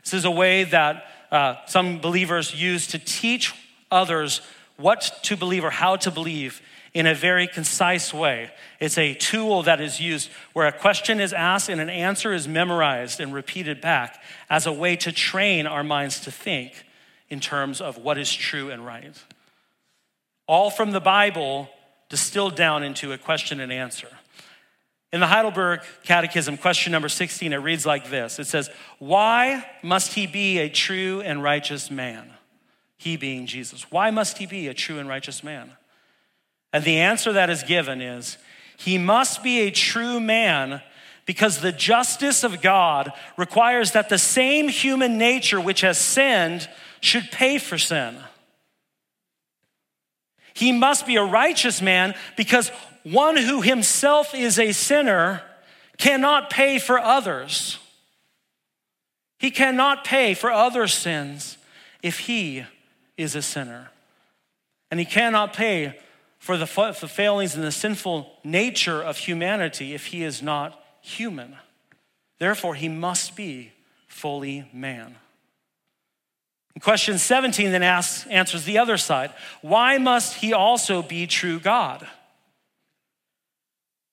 this 0.05 0.13
is 0.13 0.23
a 0.23 0.31
way 0.31 0.63
that 0.63 1.07
uh, 1.31 1.55
some 1.65 1.99
believers 1.99 2.53
use 2.59 2.87
to 2.87 2.99
teach 2.99 3.53
others 3.89 4.41
what 4.77 5.19
to 5.23 5.37
believe 5.37 5.63
or 5.63 5.69
how 5.69 5.95
to 5.95 6.11
believe 6.11 6.61
in 6.93 7.05
a 7.05 7.15
very 7.15 7.47
concise 7.47 8.13
way. 8.13 8.51
It's 8.79 8.97
a 8.97 9.13
tool 9.13 9.63
that 9.63 9.79
is 9.79 10.01
used 10.01 10.29
where 10.53 10.67
a 10.67 10.71
question 10.71 11.21
is 11.21 11.31
asked 11.31 11.69
and 11.69 11.79
an 11.79 11.89
answer 11.89 12.33
is 12.33 12.47
memorized 12.47 13.19
and 13.21 13.33
repeated 13.33 13.79
back 13.79 14.21
as 14.49 14.65
a 14.65 14.73
way 14.73 14.95
to 14.97 15.11
train 15.11 15.67
our 15.67 15.83
minds 15.83 16.19
to 16.21 16.31
think 16.31 16.73
in 17.29 17.39
terms 17.39 17.79
of 17.79 17.97
what 17.97 18.17
is 18.17 18.33
true 18.33 18.69
and 18.69 18.85
right. 18.85 19.23
All 20.47 20.69
from 20.69 20.91
the 20.91 20.99
Bible 20.99 21.69
distilled 22.09 22.55
down 22.55 22.83
into 22.83 23.13
a 23.13 23.17
question 23.17 23.61
and 23.61 23.71
answer. 23.71 24.09
In 25.13 25.19
the 25.19 25.27
Heidelberg 25.27 25.81
Catechism, 26.03 26.57
question 26.57 26.91
number 26.91 27.09
16, 27.09 27.51
it 27.51 27.57
reads 27.57 27.85
like 27.85 28.09
this 28.09 28.39
It 28.39 28.47
says, 28.47 28.69
Why 28.99 29.65
must 29.83 30.13
he 30.13 30.25
be 30.27 30.59
a 30.59 30.69
true 30.69 31.21
and 31.21 31.43
righteous 31.43 31.91
man? 31.91 32.31
He 32.97 33.17
being 33.17 33.45
Jesus. 33.45 33.91
Why 33.91 34.11
must 34.11 34.37
he 34.37 34.45
be 34.45 34.67
a 34.67 34.73
true 34.73 34.99
and 34.99 35.09
righteous 35.09 35.43
man? 35.43 35.71
And 36.71 36.83
the 36.83 36.99
answer 36.99 37.33
that 37.33 37.49
is 37.49 37.63
given 37.63 37.99
is, 37.99 38.37
He 38.77 38.97
must 38.97 39.43
be 39.43 39.61
a 39.61 39.71
true 39.71 40.19
man 40.19 40.81
because 41.25 41.59
the 41.59 41.71
justice 41.71 42.43
of 42.43 42.61
God 42.61 43.11
requires 43.37 43.91
that 43.91 44.09
the 44.09 44.17
same 44.17 44.69
human 44.69 45.17
nature 45.17 45.59
which 45.59 45.81
has 45.81 45.97
sinned 45.97 46.69
should 46.99 47.31
pay 47.31 47.57
for 47.57 47.77
sin. 47.77 48.17
He 50.53 50.71
must 50.71 51.05
be 51.05 51.15
a 51.15 51.23
righteous 51.23 51.81
man 51.81 52.13
because 52.37 52.71
one 53.03 53.37
who 53.37 53.61
himself 53.61 54.33
is 54.35 54.59
a 54.59 54.71
sinner 54.71 55.41
cannot 55.97 56.49
pay 56.49 56.79
for 56.79 56.99
others. 56.99 57.79
He 59.37 59.51
cannot 59.51 60.03
pay 60.03 60.33
for 60.33 60.51
other 60.51 60.87
sins 60.87 61.57
if 62.03 62.19
he 62.19 62.65
is 63.17 63.35
a 63.35 63.41
sinner. 63.41 63.89
And 64.89 64.99
he 64.99 65.05
cannot 65.05 65.53
pay 65.53 65.99
for 66.37 66.57
the, 66.57 66.65
the 66.99 67.07
failings 67.07 67.55
and 67.55 67.63
the 67.63 67.71
sinful 67.71 68.31
nature 68.43 69.01
of 69.01 69.17
humanity 69.17 69.93
if 69.93 70.07
he 70.07 70.23
is 70.23 70.41
not 70.41 70.83
human. 71.01 71.55
Therefore, 72.39 72.75
he 72.75 72.89
must 72.89 73.35
be 73.35 73.71
fully 74.07 74.67
man. 74.73 75.15
Question 76.79 77.17
17 77.17 77.71
then 77.71 77.83
asks, 77.83 78.25
answers 78.27 78.65
the 78.65 78.77
other 78.77 78.97
side 78.97 79.31
why 79.61 79.97
must 79.97 80.35
he 80.35 80.53
also 80.53 81.01
be 81.01 81.27
true 81.27 81.59
God? 81.59 82.07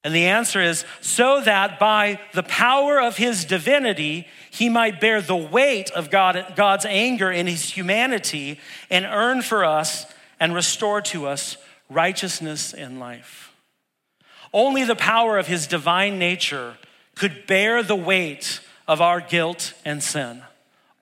And 0.05 0.15
the 0.15 0.27
answer 0.27 0.61
is 0.61 0.85
so 1.01 1.41
that 1.41 1.79
by 1.79 2.21
the 2.33 2.45
power 2.45 3.01
of 3.01 3.17
his 3.17 3.45
divinity, 3.45 4.27
he 4.51 4.69
might 4.69 5.01
bear 5.01 5.21
the 5.21 5.37
weight 5.37 5.91
of 5.91 6.11
God, 6.11 6.53
God's 6.57 6.87
anger 6.87 7.31
in 7.31 7.47
his 7.47 7.71
humanity 7.71 8.61
and 8.91 9.05
earn 9.05 9.43
for 9.43 9.65
us 9.65 10.07
and 10.39 10.55
restore 10.55 11.01
to 11.03 11.27
us 11.27 11.57
righteousness 11.91 12.73
and 12.73 13.01
life. 13.01 13.53
Only 14.53 14.85
the 14.85 14.97
power 14.97 15.37
of 15.37 15.47
his 15.47 15.67
divine 15.67 16.19
nature 16.19 16.77
could 17.15 17.47
bear 17.47 17.83
the 17.83 17.97
weight 17.97 18.61
of 18.87 19.01
our 19.01 19.21
guilt 19.21 19.75
and 19.85 20.03
sin, 20.03 20.43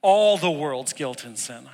all 0.02 0.36
the 0.38 0.50
world's 0.50 0.92
guilt 0.92 1.24
and 1.24 1.38
sin. 1.38 1.68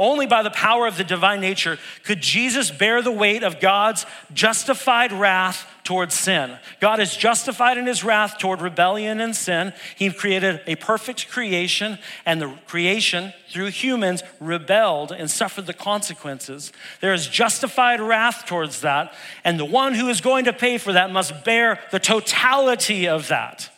Only 0.00 0.26
by 0.26 0.44
the 0.44 0.50
power 0.50 0.86
of 0.86 0.96
the 0.96 1.02
divine 1.02 1.40
nature 1.40 1.76
could 2.04 2.20
Jesus 2.20 2.70
bear 2.70 3.02
the 3.02 3.10
weight 3.10 3.42
of 3.42 3.58
God's 3.58 4.06
justified 4.32 5.10
wrath 5.10 5.66
towards 5.82 6.14
sin. 6.14 6.56
God 6.78 7.00
is 7.00 7.16
justified 7.16 7.78
in 7.78 7.86
his 7.86 8.04
wrath 8.04 8.38
toward 8.38 8.60
rebellion 8.60 9.20
and 9.20 9.34
sin. 9.34 9.72
He 9.96 10.10
created 10.10 10.60
a 10.68 10.76
perfect 10.76 11.28
creation, 11.28 11.98
and 12.24 12.40
the 12.40 12.54
creation, 12.66 13.32
through 13.50 13.68
humans, 13.68 14.22
rebelled 14.38 15.10
and 15.10 15.28
suffered 15.28 15.66
the 15.66 15.74
consequences. 15.74 16.72
There 17.00 17.14
is 17.14 17.26
justified 17.26 18.00
wrath 18.00 18.46
towards 18.46 18.82
that, 18.82 19.12
and 19.42 19.58
the 19.58 19.64
one 19.64 19.94
who 19.94 20.08
is 20.08 20.20
going 20.20 20.44
to 20.44 20.52
pay 20.52 20.78
for 20.78 20.92
that 20.92 21.10
must 21.10 21.42
bear 21.42 21.80
the 21.90 21.98
totality 21.98 23.08
of 23.08 23.26
that. 23.28 23.68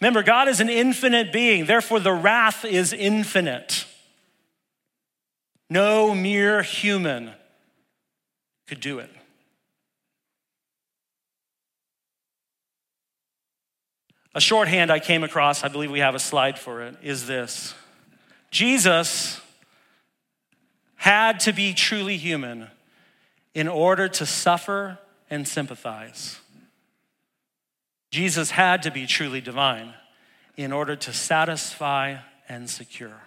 Remember, 0.00 0.24
God 0.24 0.48
is 0.48 0.58
an 0.58 0.70
infinite 0.70 1.32
being, 1.32 1.66
therefore, 1.66 2.00
the 2.00 2.12
wrath 2.12 2.64
is 2.64 2.92
infinite. 2.92 3.84
No 5.72 6.14
mere 6.14 6.62
human 6.62 7.30
could 8.66 8.78
do 8.78 8.98
it. 8.98 9.08
A 14.34 14.40
shorthand 14.40 14.90
I 14.90 14.98
came 14.98 15.24
across, 15.24 15.64
I 15.64 15.68
believe 15.68 15.90
we 15.90 16.00
have 16.00 16.14
a 16.14 16.18
slide 16.18 16.58
for 16.58 16.82
it, 16.82 16.96
is 17.02 17.26
this 17.26 17.74
Jesus 18.50 19.40
had 20.96 21.40
to 21.40 21.54
be 21.54 21.72
truly 21.72 22.18
human 22.18 22.68
in 23.54 23.66
order 23.66 24.08
to 24.08 24.26
suffer 24.26 24.98
and 25.30 25.48
sympathize. 25.48 26.38
Jesus 28.10 28.50
had 28.50 28.82
to 28.82 28.90
be 28.90 29.06
truly 29.06 29.40
divine 29.40 29.94
in 30.54 30.70
order 30.70 30.96
to 30.96 31.14
satisfy 31.14 32.18
and 32.46 32.68
secure 32.68 33.22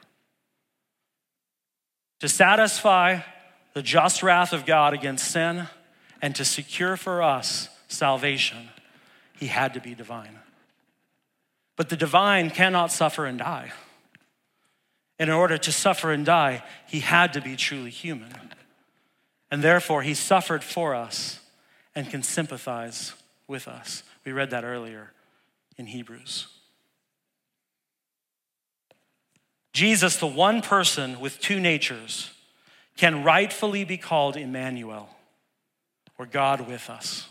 to 2.20 2.30
satisfy 2.30 3.20
the 3.74 3.82
just 3.82 4.24
wrath 4.24 4.53
of 4.53 4.66
God 4.66 4.93
against 4.93 5.30
sin 5.32 5.68
and 6.22 6.36
to 6.36 6.45
secure 6.45 6.97
for 6.97 7.22
us 7.22 7.70
salvation, 7.88 8.70
he 9.38 9.47
had 9.47 9.74
to 9.74 9.82
be 9.82 9.93
divine. 9.93 10.39
But 11.76 11.89
the 11.89 11.97
divine 11.97 12.49
cannot 12.49 12.91
suffer 12.91 13.26
and 13.26 13.38
die. 13.38 13.74
And 15.20 15.30
in 15.30 15.36
order 15.36 15.57
to 15.57 15.72
suffer 15.72 16.11
and 16.11 16.26
die, 16.26 16.63
he 16.88 17.01
had 17.01 17.34
to 17.34 17.41
be 17.41 17.55
truly 17.55 17.89
human. 17.89 18.32
And 19.51 19.61
therefore, 19.61 20.01
he 20.01 20.13
suffered 20.13 20.63
for 20.63 20.95
us 20.95 21.39
and 21.93 22.09
can 22.09 22.24
sympathize 22.24 23.13
with 23.47 23.68
us. 23.68 24.03
We 24.26 24.32
read 24.32 24.49
that 24.49 24.63
earlier 24.63 25.11
in 25.78 25.88
Hebrews. 25.88 26.47
Jesus, 29.76 30.15
the 30.15 30.26
one 30.26 30.61
person 30.61 31.19
with 31.19 31.38
two 31.41 31.59
natures, 31.59 32.32
can 32.95 33.26
rightfully 33.26 33.84
be 33.84 33.97
called 33.97 34.38
Emmanuel, 34.38 35.09
or 36.17 36.26
God 36.26 36.65
with 36.65 36.89
us. 36.89 37.28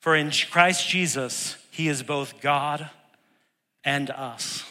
For 0.00 0.16
in 0.16 0.30
Christ 0.50 0.88
Jesus, 0.88 1.58
he 1.70 1.88
is 1.88 2.02
both 2.02 2.40
God 2.40 2.88
and 3.84 4.08
us, 4.08 4.64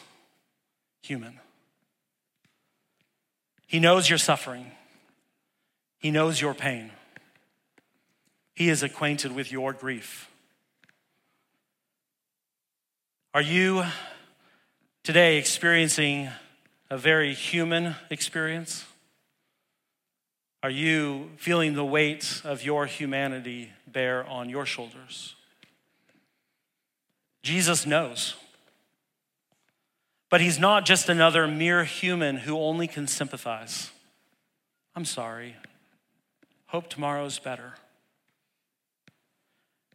human. 1.03 1.39
He 3.67 3.79
knows 3.79 4.09
your 4.09 4.17
suffering, 4.17 4.71
he 5.99 6.09
knows 6.09 6.41
your 6.41 6.55
pain, 6.55 6.89
he 8.55 8.69
is 8.69 8.81
acquainted 8.81 9.31
with 9.31 9.51
your 9.51 9.73
grief. 9.73 10.27
Are 13.31 13.43
you 13.43 13.83
today 15.05 15.37
experiencing 15.37 16.29
a 16.89 16.97
very 16.97 17.31
human 17.31 17.95
experience? 18.09 18.85
Are 20.63 20.69
you 20.69 21.29
feeling 21.37 21.75
the 21.75 21.85
weight 21.85 22.41
of 22.43 22.63
your 22.63 22.87
humanity 22.87 23.71
bear 23.85 24.27
on 24.27 24.49
your 24.49 24.65
shoulders? 24.65 25.35
Jesus 27.43 27.85
knows. 27.85 28.33
But 30.31 30.41
he's 30.41 30.57
not 30.57 30.87
just 30.87 31.07
another 31.07 31.47
mere 31.47 31.83
human 31.83 32.37
who 32.37 32.57
only 32.57 32.87
can 32.87 33.05
sympathize. 33.05 33.91
I'm 34.95 35.05
sorry. 35.05 35.55
Hope 36.65 36.89
tomorrow's 36.89 37.37
better. 37.37 37.75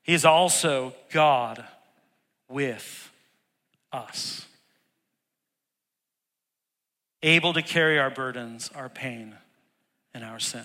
He 0.04 0.14
is 0.14 0.24
also 0.24 0.94
God 1.10 1.64
with 2.48 3.10
us 3.92 4.46
able 7.22 7.52
to 7.52 7.62
carry 7.62 7.98
our 7.98 8.10
burdens, 8.10 8.70
our 8.74 8.88
pain, 8.88 9.34
and 10.14 10.24
our 10.24 10.38
sin. 10.38 10.64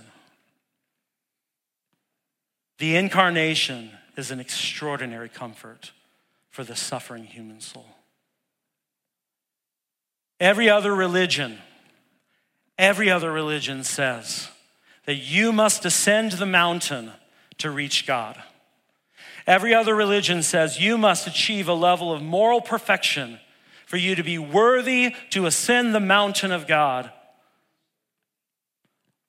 The 2.78 2.96
incarnation 2.96 3.92
is 4.18 4.32
an 4.32 4.40
extraordinary 4.40 5.30
comfort 5.30 5.92
for 6.50 6.64
the 6.64 6.76
suffering 6.76 7.26
human 7.26 7.62
soul. 7.62 7.86
Every 10.40 10.70
other 10.70 10.94
religion, 10.94 11.60
every 12.78 13.10
other 13.10 13.32
religion 13.32 13.84
says 13.84 14.50
that 15.06 15.16
you 15.16 15.52
must 15.54 15.86
ascend 15.86 16.34
the 16.34 16.46
mountain 16.46 17.12
to 17.60 17.70
reach 17.70 18.06
God. 18.06 18.42
Every 19.48 19.74
other 19.74 19.96
religion 19.96 20.42
says 20.44 20.82
you 20.82 20.98
must 20.98 21.28
achieve 21.28 21.68
a 21.68 21.74
level 21.74 22.12
of 22.12 22.22
moral 22.22 22.62
perfection 22.62 23.40
for 23.96 24.00
you 24.00 24.14
to 24.14 24.24
be 24.24 24.38
worthy 24.38 25.16
to 25.30 25.46
ascend 25.46 25.96
the 25.96 26.02
mountain 26.02 26.52
of 26.52 26.68
God. 26.68 27.10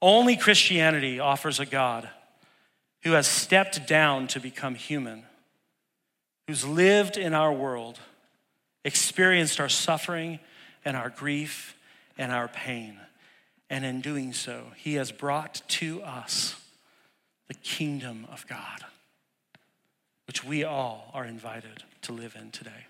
Only 0.03 0.37
Christianity 0.37 1.21
offers 1.21 1.61
a 1.61 1.67
God 1.67 2.09
who 3.05 3.12
has 3.12 3.29
stepped 3.29 3.87
down 3.87 4.27
to 4.27 4.41
become 4.41 4.75
human, 4.75 5.23
who's 6.49 6.64
lived 6.64 7.17
in 7.17 7.33
our 7.33 7.53
world, 7.53 8.01
experienced 8.85 9.61
our 9.61 9.69
suffering 9.69 10.41
and 10.85 10.97
our 10.97 11.11
grief 11.11 11.77
and 12.19 12.33
our 12.33 12.49
pain. 12.49 12.99
And 13.71 13.85
in 13.85 14.01
doing 14.01 14.33
so, 14.33 14.73
he 14.75 14.95
has 14.95 15.12
brought 15.12 15.62
to 15.69 16.03
us 16.03 16.61
the 17.47 17.55
kingdom 17.55 18.27
of 18.33 18.45
God, 18.49 18.85
which 20.27 20.43
we 20.43 20.64
all 20.64 21.12
are 21.14 21.25
invited 21.25 21.85
to 22.03 22.12
live 22.12 22.35
in 22.35 22.51
today. 22.51 22.86